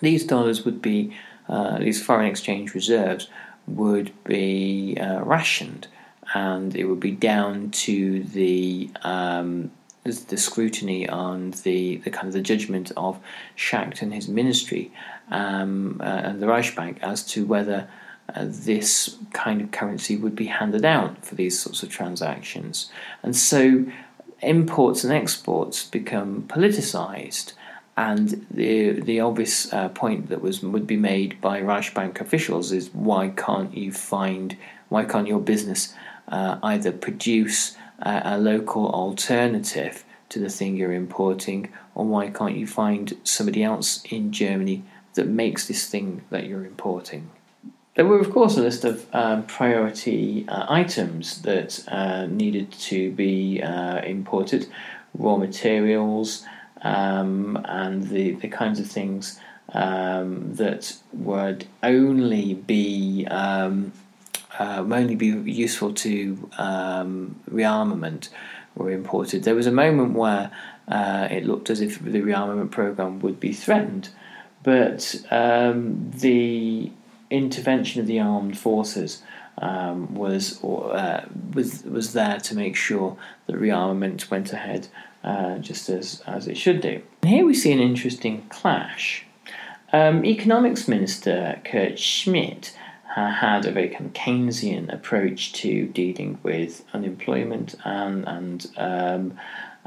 these 0.00 0.24
dollars 0.24 0.64
would 0.64 0.82
be 0.82 1.16
uh, 1.48 1.78
these 1.78 2.02
foreign 2.02 2.26
exchange 2.26 2.74
reserves 2.74 3.28
would 3.66 4.12
be 4.24 4.96
uh, 5.00 5.22
rationed, 5.22 5.86
and 6.34 6.74
it 6.76 6.84
would 6.84 7.00
be 7.00 7.10
down 7.10 7.70
to 7.70 8.22
the 8.24 8.90
um, 9.02 9.70
the 10.04 10.36
scrutiny 10.36 11.08
on 11.08 11.52
the, 11.62 11.96
the 11.98 12.10
kind 12.10 12.26
of 12.26 12.34
the 12.34 12.42
judgment 12.42 12.92
of 12.96 13.18
Schacht 13.56 14.02
and 14.02 14.12
his 14.12 14.28
ministry 14.28 14.92
um, 15.30 16.00
uh, 16.00 16.04
and 16.04 16.42
the 16.42 16.46
Reichsbank 16.46 16.98
as 17.00 17.24
to 17.28 17.46
whether 17.46 17.88
uh, 18.34 18.44
this 18.46 19.16
kind 19.32 19.60
of 19.62 19.70
currency 19.70 20.16
would 20.16 20.36
be 20.36 20.46
handed 20.46 20.84
out 20.84 21.24
for 21.24 21.34
these 21.34 21.58
sorts 21.58 21.82
of 21.82 21.88
transactions. 21.88 22.90
And 23.22 23.34
so 23.34 23.86
imports 24.42 25.04
and 25.04 25.12
exports 25.12 25.84
become 25.84 26.42
politicized. 26.48 27.54
And 27.96 28.46
the 28.50 28.90
the 28.90 29.20
obvious 29.20 29.72
uh, 29.72 29.88
point 29.88 30.28
that 30.28 30.40
was 30.40 30.62
would 30.62 30.86
be 30.86 30.96
made 30.96 31.40
by 31.40 31.60
Reichsbank 31.60 32.20
officials 32.20 32.72
is 32.72 32.90
why 32.92 33.28
can't 33.28 33.74
you 33.76 33.92
find 33.92 34.56
why 34.88 35.04
can't 35.04 35.28
your 35.28 35.40
business 35.40 35.94
uh, 36.28 36.58
either 36.62 36.90
produce 36.90 37.76
a, 38.04 38.38
local 38.38 38.88
alternative 38.90 40.04
to 40.28 40.38
the 40.38 40.48
thing 40.48 40.76
you're 40.76 40.92
importing, 40.92 41.70
or 41.94 42.04
why 42.04 42.28
can't 42.28 42.56
you 42.56 42.66
find 42.66 43.16
somebody 43.24 43.62
else 43.62 44.02
in 44.04 44.32
Germany 44.32 44.82
that 45.14 45.26
makes 45.26 45.66
this 45.66 45.88
thing 45.88 46.22
that 46.30 46.46
you're 46.46 46.66
importing? 46.66 47.30
There 47.94 48.04
were, 48.04 48.18
of 48.18 48.30
course, 48.32 48.56
a 48.56 48.60
list 48.60 48.84
of 48.84 49.06
um, 49.14 49.44
priority 49.44 50.44
uh, 50.48 50.66
items 50.68 51.42
that 51.42 51.84
uh, 51.88 52.26
needed 52.26 52.72
to 52.72 53.12
be 53.12 53.62
uh, 53.62 54.00
imported, 54.02 54.66
raw 55.16 55.36
materials, 55.36 56.44
um, 56.82 57.56
and 57.64 58.08
the, 58.08 58.32
the 58.32 58.48
kinds 58.48 58.80
of 58.80 58.86
things 58.86 59.40
um, 59.72 60.54
that 60.54 60.96
would 61.12 61.66
only 61.82 62.54
be 62.54 63.26
um, 63.30 63.92
uh, 64.58 64.84
only 64.90 65.16
be 65.16 65.26
useful 65.26 65.92
to 65.94 66.50
um, 66.58 67.36
rearmament 67.50 68.28
were 68.74 68.90
imported. 68.90 69.44
There 69.44 69.54
was 69.54 69.66
a 69.66 69.72
moment 69.72 70.14
where 70.14 70.50
uh, 70.88 71.28
it 71.30 71.44
looked 71.44 71.70
as 71.70 71.80
if 71.80 72.02
the 72.02 72.20
rearmament 72.20 72.70
program 72.70 73.20
would 73.20 73.40
be 73.40 73.52
threatened, 73.52 74.10
but 74.62 75.16
um, 75.30 76.10
the 76.16 76.90
intervention 77.30 78.00
of 78.00 78.06
the 78.06 78.20
armed 78.20 78.58
forces 78.58 79.22
um, 79.58 80.14
was 80.14 80.62
uh, 80.64 81.26
was 81.54 81.84
was 81.84 82.12
there 82.12 82.38
to 82.38 82.56
make 82.56 82.76
sure 82.76 83.16
that 83.46 83.56
rearmament 83.56 84.30
went 84.30 84.52
ahead 84.52 84.88
uh, 85.22 85.58
just 85.58 85.88
as 85.88 86.22
as 86.26 86.46
it 86.46 86.56
should 86.56 86.80
do. 86.80 87.00
And 87.22 87.30
here 87.30 87.44
we 87.44 87.54
see 87.54 87.72
an 87.72 87.80
interesting 87.80 88.46
clash. 88.48 89.24
Um, 89.92 90.24
Economics 90.24 90.88
Minister 90.88 91.60
Kurt 91.64 91.98
Schmitt 92.00 92.76
had 93.14 93.64
a 93.66 93.70
very 93.70 93.88
kind 93.88 94.06
of 94.06 94.12
Keynesian 94.12 94.92
approach 94.92 95.52
to 95.54 95.86
dealing 95.86 96.38
with 96.42 96.84
unemployment 96.92 97.74
and, 97.84 98.26
and 98.26 98.66
um, 98.76 99.38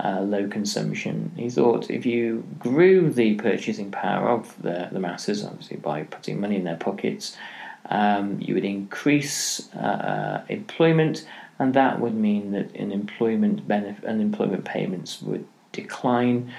uh, 0.03 0.21
low 0.21 0.47
consumption. 0.47 1.31
He 1.35 1.49
thought 1.49 1.89
if 1.89 2.05
you 2.05 2.45
grew 2.59 3.09
the 3.09 3.35
purchasing 3.35 3.91
power 3.91 4.29
of 4.29 4.55
the, 4.61 4.89
the 4.91 4.99
masses, 4.99 5.43
obviously 5.43 5.77
by 5.77 6.03
putting 6.03 6.39
money 6.39 6.55
in 6.55 6.63
their 6.63 6.77
pockets, 6.77 7.35
um, 7.89 8.39
you 8.39 8.53
would 8.53 8.65
increase 8.65 9.73
uh, 9.75 9.79
uh 9.79 10.43
employment, 10.49 11.25
and 11.57 11.73
that 11.73 12.01
would 12.01 12.15
mean 12.15 12.51
that 12.51 12.75
unemployment 12.75 13.67
benef- 13.67 14.05
unemployment 14.05 14.65
payments 14.65 15.21
would 15.21 15.47
decline 15.71 16.51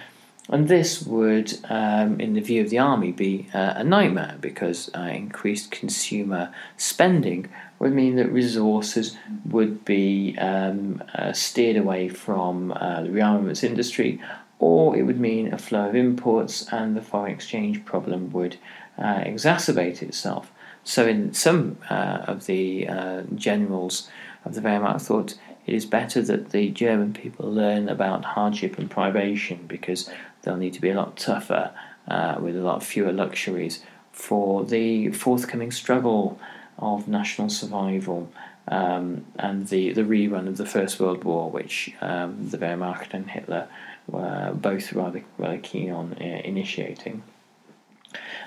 and 0.50 0.68
this 0.68 1.02
would, 1.02 1.58
um, 1.68 2.20
in 2.20 2.32
the 2.32 2.40
view 2.40 2.62
of 2.62 2.70
the 2.70 2.78
army, 2.78 3.12
be 3.12 3.48
uh, 3.52 3.74
a 3.76 3.84
nightmare 3.84 4.36
because 4.40 4.90
uh, 4.94 5.00
increased 5.02 5.70
consumer 5.70 6.52
spending 6.78 7.50
would 7.78 7.92
mean 7.92 8.16
that 8.16 8.32
resources 8.32 9.16
would 9.44 9.84
be 9.84 10.36
um, 10.38 11.02
uh, 11.14 11.32
steered 11.32 11.76
away 11.76 12.08
from 12.08 12.72
uh, 12.72 13.02
the 13.02 13.10
rearmaments 13.10 13.62
industry, 13.62 14.20
or 14.58 14.96
it 14.96 15.02
would 15.02 15.20
mean 15.20 15.52
a 15.52 15.58
flow 15.58 15.88
of 15.88 15.94
imports 15.94 16.66
and 16.72 16.96
the 16.96 17.02
foreign 17.02 17.32
exchange 17.32 17.84
problem 17.84 18.32
would 18.32 18.56
uh, 18.96 19.20
exacerbate 19.20 20.02
itself. 20.02 20.50
So, 20.82 21.06
in 21.06 21.34
some 21.34 21.76
uh, 21.90 22.24
of 22.26 22.46
the 22.46 22.88
generals 23.34 24.08
of 24.46 24.54
the 24.54 24.62
Wehrmacht 24.62 25.02
thought 25.02 25.34
it 25.68 25.74
is 25.74 25.84
better 25.84 26.22
that 26.22 26.48
the 26.48 26.70
German 26.70 27.12
people 27.12 27.52
learn 27.52 27.90
about 27.90 28.24
hardship 28.24 28.78
and 28.78 28.90
privation 28.90 29.66
because 29.68 30.08
they'll 30.48 30.56
need 30.56 30.72
to 30.72 30.80
be 30.80 30.88
a 30.88 30.94
lot 30.94 31.16
tougher 31.18 31.70
uh, 32.08 32.36
with 32.40 32.56
a 32.56 32.60
lot 32.60 32.82
fewer 32.82 33.12
luxuries 33.12 33.82
for 34.12 34.64
the 34.64 35.10
forthcoming 35.10 35.70
struggle 35.70 36.40
of 36.78 37.06
national 37.06 37.50
survival 37.50 38.32
um, 38.68 39.26
and 39.38 39.68
the, 39.68 39.92
the 39.92 40.02
rerun 40.02 40.48
of 40.48 40.56
the 40.56 40.64
First 40.64 41.00
World 41.00 41.22
War, 41.24 41.50
which 41.50 41.94
um, 42.00 42.48
the 42.48 42.56
Wehrmacht 42.56 43.12
and 43.12 43.28
Hitler 43.30 43.68
were 44.06 44.52
both 44.54 44.92
rather, 44.94 45.22
rather 45.36 45.58
keen 45.58 45.90
on 45.90 46.14
uh, 46.14 46.40
initiating. 46.44 47.22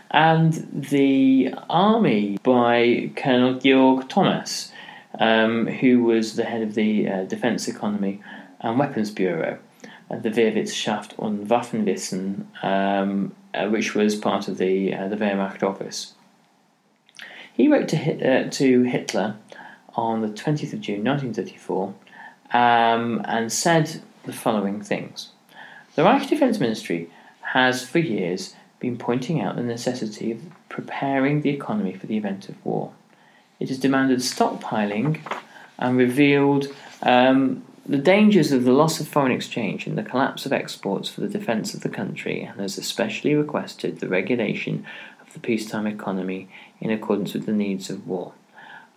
And 0.10 0.68
the 0.74 1.54
army 1.70 2.40
by 2.42 3.12
Colonel 3.16 3.60
Georg 3.60 4.10
Thomas, 4.10 4.72
um, 5.20 5.68
who 5.68 6.04
was 6.04 6.36
the 6.36 6.46
head 6.46 6.64
of 6.64 6.74
the 6.74 7.08
uh, 7.08 7.24
Defence 7.26 7.68
Economy 7.68 8.22
and 8.60 8.80
Weapons 8.80 9.12
Bureau, 9.12 9.60
the 10.20 10.30
Wehrwirtschaft 10.30 11.18
und 11.18 11.50
Waffenwesen, 11.50 12.48
um, 12.62 13.32
uh, 13.54 13.68
which 13.68 13.96
was 13.96 14.20
part 14.20 14.48
of 14.48 14.58
the 14.58 14.94
uh, 14.94 15.08
the 15.08 15.16
Wehrmacht 15.16 15.64
office. 15.64 16.14
He 17.54 17.68
wrote 17.68 17.88
to, 17.90 17.96
Hit- 17.96 18.24
uh, 18.24 18.50
to 18.50 18.84
Hitler 18.84 19.36
on 19.96 20.22
the 20.22 20.30
20th 20.30 20.74
of 20.74 20.82
June 20.82 21.04
1934 21.04 21.94
um, 22.54 23.22
and 23.26 23.52
said 23.52 24.02
the 24.24 24.34
following 24.34 24.82
things 24.82 25.30
The 25.96 26.04
Reich 26.04 26.30
Defense 26.30 26.60
Ministry 26.60 27.10
has 27.42 27.86
for 27.86 28.00
years 28.00 28.56
been 28.80 28.98
pointing 28.98 29.42
out 29.42 29.56
the 29.56 29.64
necessity 29.64 30.32
of 30.32 30.42
preparing 30.70 31.42
the 31.42 31.50
economy 31.50 31.94
for 31.94 32.08
the 32.08 32.18
event 32.18 32.50
of 32.50 32.66
war. 32.66 32.94
It 33.60 33.70
has 33.70 33.78
demanded 33.78 34.20
stockpiling 34.20 35.20
and 35.78 35.98
revealed 35.98 36.68
um, 37.04 37.64
the 37.86 37.98
dangers 37.98 38.52
of 38.52 38.64
the 38.64 38.72
loss 38.72 39.00
of 39.00 39.08
foreign 39.08 39.32
exchange 39.32 39.88
and 39.88 39.98
the 39.98 40.04
collapse 40.04 40.46
of 40.46 40.54
exports 40.54 41.10
for 41.10 41.22
the 41.22 41.28
defence 41.28 41.74
of 41.74 41.82
the 41.82 41.90
country, 41.90 42.42
and 42.42 42.60
has 42.60 42.78
especially 42.78 43.34
requested 43.34 44.00
the 44.00 44.08
regulation 44.08 44.86
of 45.20 45.34
the 45.34 45.40
peacetime 45.40 45.88
economy 45.88 46.48
in 46.80 46.92
accordance 46.92 47.34
with 47.34 47.46
the 47.46 47.52
needs 47.52 47.90
of 47.90 48.08
war. 48.08 48.34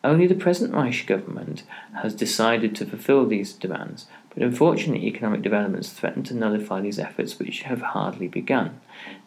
Only 0.03 0.27
the 0.27 0.35
present 0.35 0.75
Reich 0.75 1.07
government 1.07 1.63
has 2.03 2.15
decided 2.15 2.77
to 2.77 2.85
fulfil 2.85 3.27
these 3.27 3.55
demands, 3.55 4.07
but 4.35 4.43
unfortunately, 4.43 5.07
economic 5.07 5.41
developments 5.41 5.91
threaten 5.91 6.23
to 6.25 6.35
nullify 6.35 6.83
these 6.83 6.99
efforts, 6.99 7.39
which 7.39 7.63
have 7.63 7.81
hardly 7.81 8.29
begun. 8.29 8.81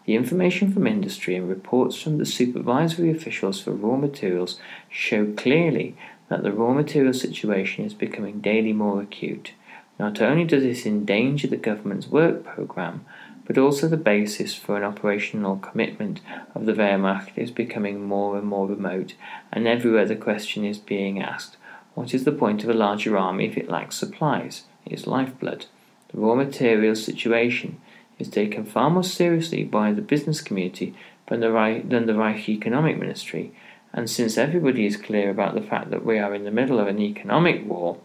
The 0.06 0.16
information 0.16 0.72
from 0.72 0.86
industry 0.86 1.36
and 1.36 1.50
reports 1.50 2.00
from 2.00 2.20
the 2.20 2.26
supervisory 2.28 3.10
officials 3.10 3.60
for 3.60 3.72
raw 3.72 3.96
materials 3.96 4.60
show 4.88 5.34
clearly 5.34 5.96
that 6.30 6.44
the 6.44 6.52
raw 6.52 6.74
material 6.74 7.14
situation 7.14 7.86
is 7.86 7.94
becoming 7.94 8.42
daily 8.42 8.74
more 8.74 9.02
acute. 9.02 9.54
Not 10.00 10.22
only 10.22 10.44
does 10.44 10.64
this 10.64 10.86
endanger 10.86 11.48
the 11.48 11.58
government's 11.58 12.08
work 12.08 12.44
programme, 12.44 13.06
but 13.46 13.58
also 13.58 13.88
the 13.88 13.98
basis 13.98 14.54
for 14.54 14.76
an 14.76 14.84
operational 14.84 15.58
commitment 15.58 16.20
of 16.54 16.66
the 16.66 16.74
Wehrmacht 16.74 17.30
is 17.38 17.50
becoming 17.50 18.04
more 18.04 18.38
and 18.38 18.46
more 18.46 18.68
remote, 18.68 19.14
and 19.52 19.68
everywhere 19.68 20.06
the 20.06 20.16
question 20.16 20.66
is 20.66 20.78
being 20.78 21.22
asked 21.22 21.58
what 21.98 22.14
is 22.14 22.26
the 22.26 22.32
point 22.32 22.64
of 22.64 22.70
a 22.70 22.76
larger 22.76 23.18
army 23.18 23.48
if 23.48 23.58
it 23.58 23.72
lacks 23.72 23.96
supplies, 23.96 24.66
its 24.86 25.08
lifeblood? 25.08 25.66
The 26.10 26.20
raw 26.20 26.36
material 26.36 26.94
situation 26.94 27.82
is 28.20 28.30
taken 28.30 28.66
far 28.66 28.92
more 28.92 29.04
seriously 29.04 29.64
by 29.64 29.94
the 29.94 30.04
business 30.04 30.40
community 30.40 30.94
than 31.26 31.40
the 31.40 31.52
Reich, 31.52 31.90
than 31.90 32.06
the 32.06 32.14
Reich 32.14 32.48
Economic 32.50 33.00
Ministry, 33.00 33.52
and 33.98 34.08
since 34.08 34.38
everybody 34.38 34.86
is 34.86 34.96
clear 34.96 35.32
about 35.32 35.56
the 35.56 35.62
fact 35.62 35.90
that 35.90 36.06
we 36.06 36.20
are 36.20 36.36
in 36.36 36.44
the 36.44 36.52
middle 36.52 36.80
of 36.80 36.88
an 36.88 37.00
economic 37.00 37.68
war, 37.68 37.98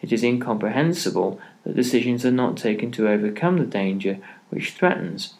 it 0.00 0.10
is 0.10 0.24
incomprehensible 0.24 1.38
that 1.62 1.76
decisions 1.76 2.24
are 2.24 2.30
not 2.30 2.56
taken 2.56 2.90
to 2.92 3.06
overcome 3.06 3.58
the 3.58 3.66
danger 3.66 4.18
which 4.48 4.72
threatens. 4.72 5.34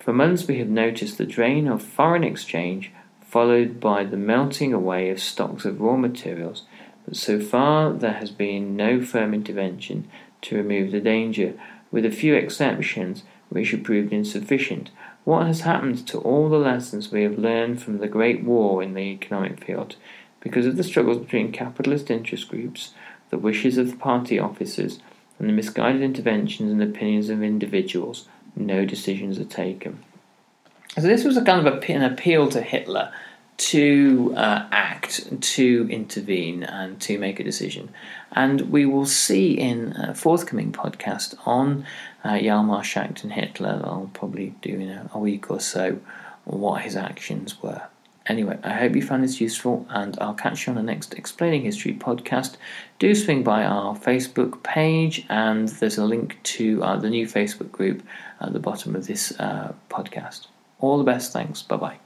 For 0.00 0.12
months 0.12 0.48
we 0.48 0.58
have 0.58 0.68
noticed 0.68 1.16
the 1.16 1.24
drain 1.24 1.68
of 1.68 1.80
foreign 1.80 2.24
exchange, 2.24 2.90
followed 3.24 3.78
by 3.78 4.02
the 4.02 4.16
melting 4.16 4.72
away 4.72 5.10
of 5.10 5.20
stocks 5.20 5.64
of 5.64 5.80
raw 5.80 5.96
materials, 5.96 6.64
but 7.04 7.14
so 7.14 7.38
far 7.38 7.92
there 7.92 8.14
has 8.14 8.32
been 8.32 8.74
no 8.74 9.00
firm 9.00 9.32
intervention 9.32 10.08
to 10.42 10.56
remove 10.56 10.90
the 10.90 11.00
danger, 11.00 11.54
with 11.92 12.04
a 12.04 12.10
few 12.10 12.34
exceptions 12.34 13.22
which 13.48 13.70
have 13.70 13.84
proved 13.84 14.12
insufficient. 14.12 14.90
What 15.26 15.48
has 15.48 15.62
happened 15.62 16.06
to 16.06 16.18
all 16.18 16.48
the 16.48 16.56
lessons 16.56 17.10
we 17.10 17.24
have 17.24 17.36
learned 17.36 17.82
from 17.82 17.98
the 17.98 18.06
Great 18.06 18.44
War 18.44 18.80
in 18.80 18.94
the 18.94 19.00
economic 19.00 19.64
field? 19.64 19.96
Because 20.38 20.66
of 20.66 20.76
the 20.76 20.84
struggles 20.84 21.18
between 21.18 21.50
capitalist 21.50 22.12
interest 22.12 22.48
groups, 22.48 22.94
the 23.30 23.36
wishes 23.36 23.76
of 23.76 23.90
the 23.90 23.96
party 23.96 24.38
officers, 24.38 25.00
and 25.40 25.48
the 25.48 25.52
misguided 25.52 26.00
interventions 26.00 26.70
and 26.70 26.80
opinions 26.80 27.28
of 27.28 27.42
individuals, 27.42 28.28
no 28.54 28.84
decisions 28.84 29.36
are 29.40 29.44
taken. 29.44 29.98
So 30.94 31.00
this 31.00 31.24
was 31.24 31.36
a 31.36 31.44
kind 31.44 31.66
of 31.66 31.82
an 31.82 32.04
appeal 32.04 32.48
to 32.50 32.62
Hitler 32.62 33.12
to 33.56 34.34
uh, 34.36 34.66
act, 34.70 35.40
to 35.40 35.88
intervene, 35.90 36.62
and 36.62 37.00
to 37.00 37.18
make 37.18 37.40
a 37.40 37.44
decision. 37.44 37.90
And 38.32 38.72
we 38.72 38.84
will 38.86 39.06
see 39.06 39.52
in 39.52 39.92
a 39.96 40.14
forthcoming 40.14 40.72
podcast 40.72 41.34
on 41.46 41.86
uh, 42.22 42.32
Hjalmar 42.32 42.82
Schacht 42.82 43.22
and 43.22 43.32
Hitler, 43.32 43.80
I'll 43.84 44.10
probably 44.12 44.54
do 44.60 44.74
in 44.74 44.90
a, 44.90 45.10
a 45.14 45.18
week 45.18 45.50
or 45.50 45.60
so, 45.60 45.98
what 46.44 46.82
his 46.82 46.96
actions 46.96 47.62
were. 47.62 47.82
Anyway, 48.26 48.58
I 48.64 48.72
hope 48.72 48.96
you 48.96 49.02
found 49.02 49.22
this 49.22 49.40
useful, 49.40 49.86
and 49.88 50.18
I'll 50.20 50.34
catch 50.34 50.66
you 50.66 50.72
on 50.72 50.76
the 50.76 50.82
next 50.82 51.14
Explaining 51.14 51.62
History 51.62 51.94
podcast. 51.94 52.56
Do 52.98 53.14
swing 53.14 53.44
by 53.44 53.64
our 53.64 53.96
Facebook 53.96 54.62
page, 54.64 55.24
and 55.28 55.68
there's 55.68 55.98
a 55.98 56.04
link 56.04 56.38
to 56.42 56.82
uh, 56.82 56.96
the 56.96 57.10
new 57.10 57.26
Facebook 57.26 57.70
group 57.70 58.02
at 58.40 58.52
the 58.52 58.58
bottom 58.58 58.96
of 58.96 59.06
this 59.06 59.32
uh, 59.38 59.72
podcast. 59.88 60.48
All 60.80 60.98
the 60.98 61.04
best, 61.04 61.32
thanks, 61.32 61.62
bye 61.62 61.76
bye. 61.76 62.05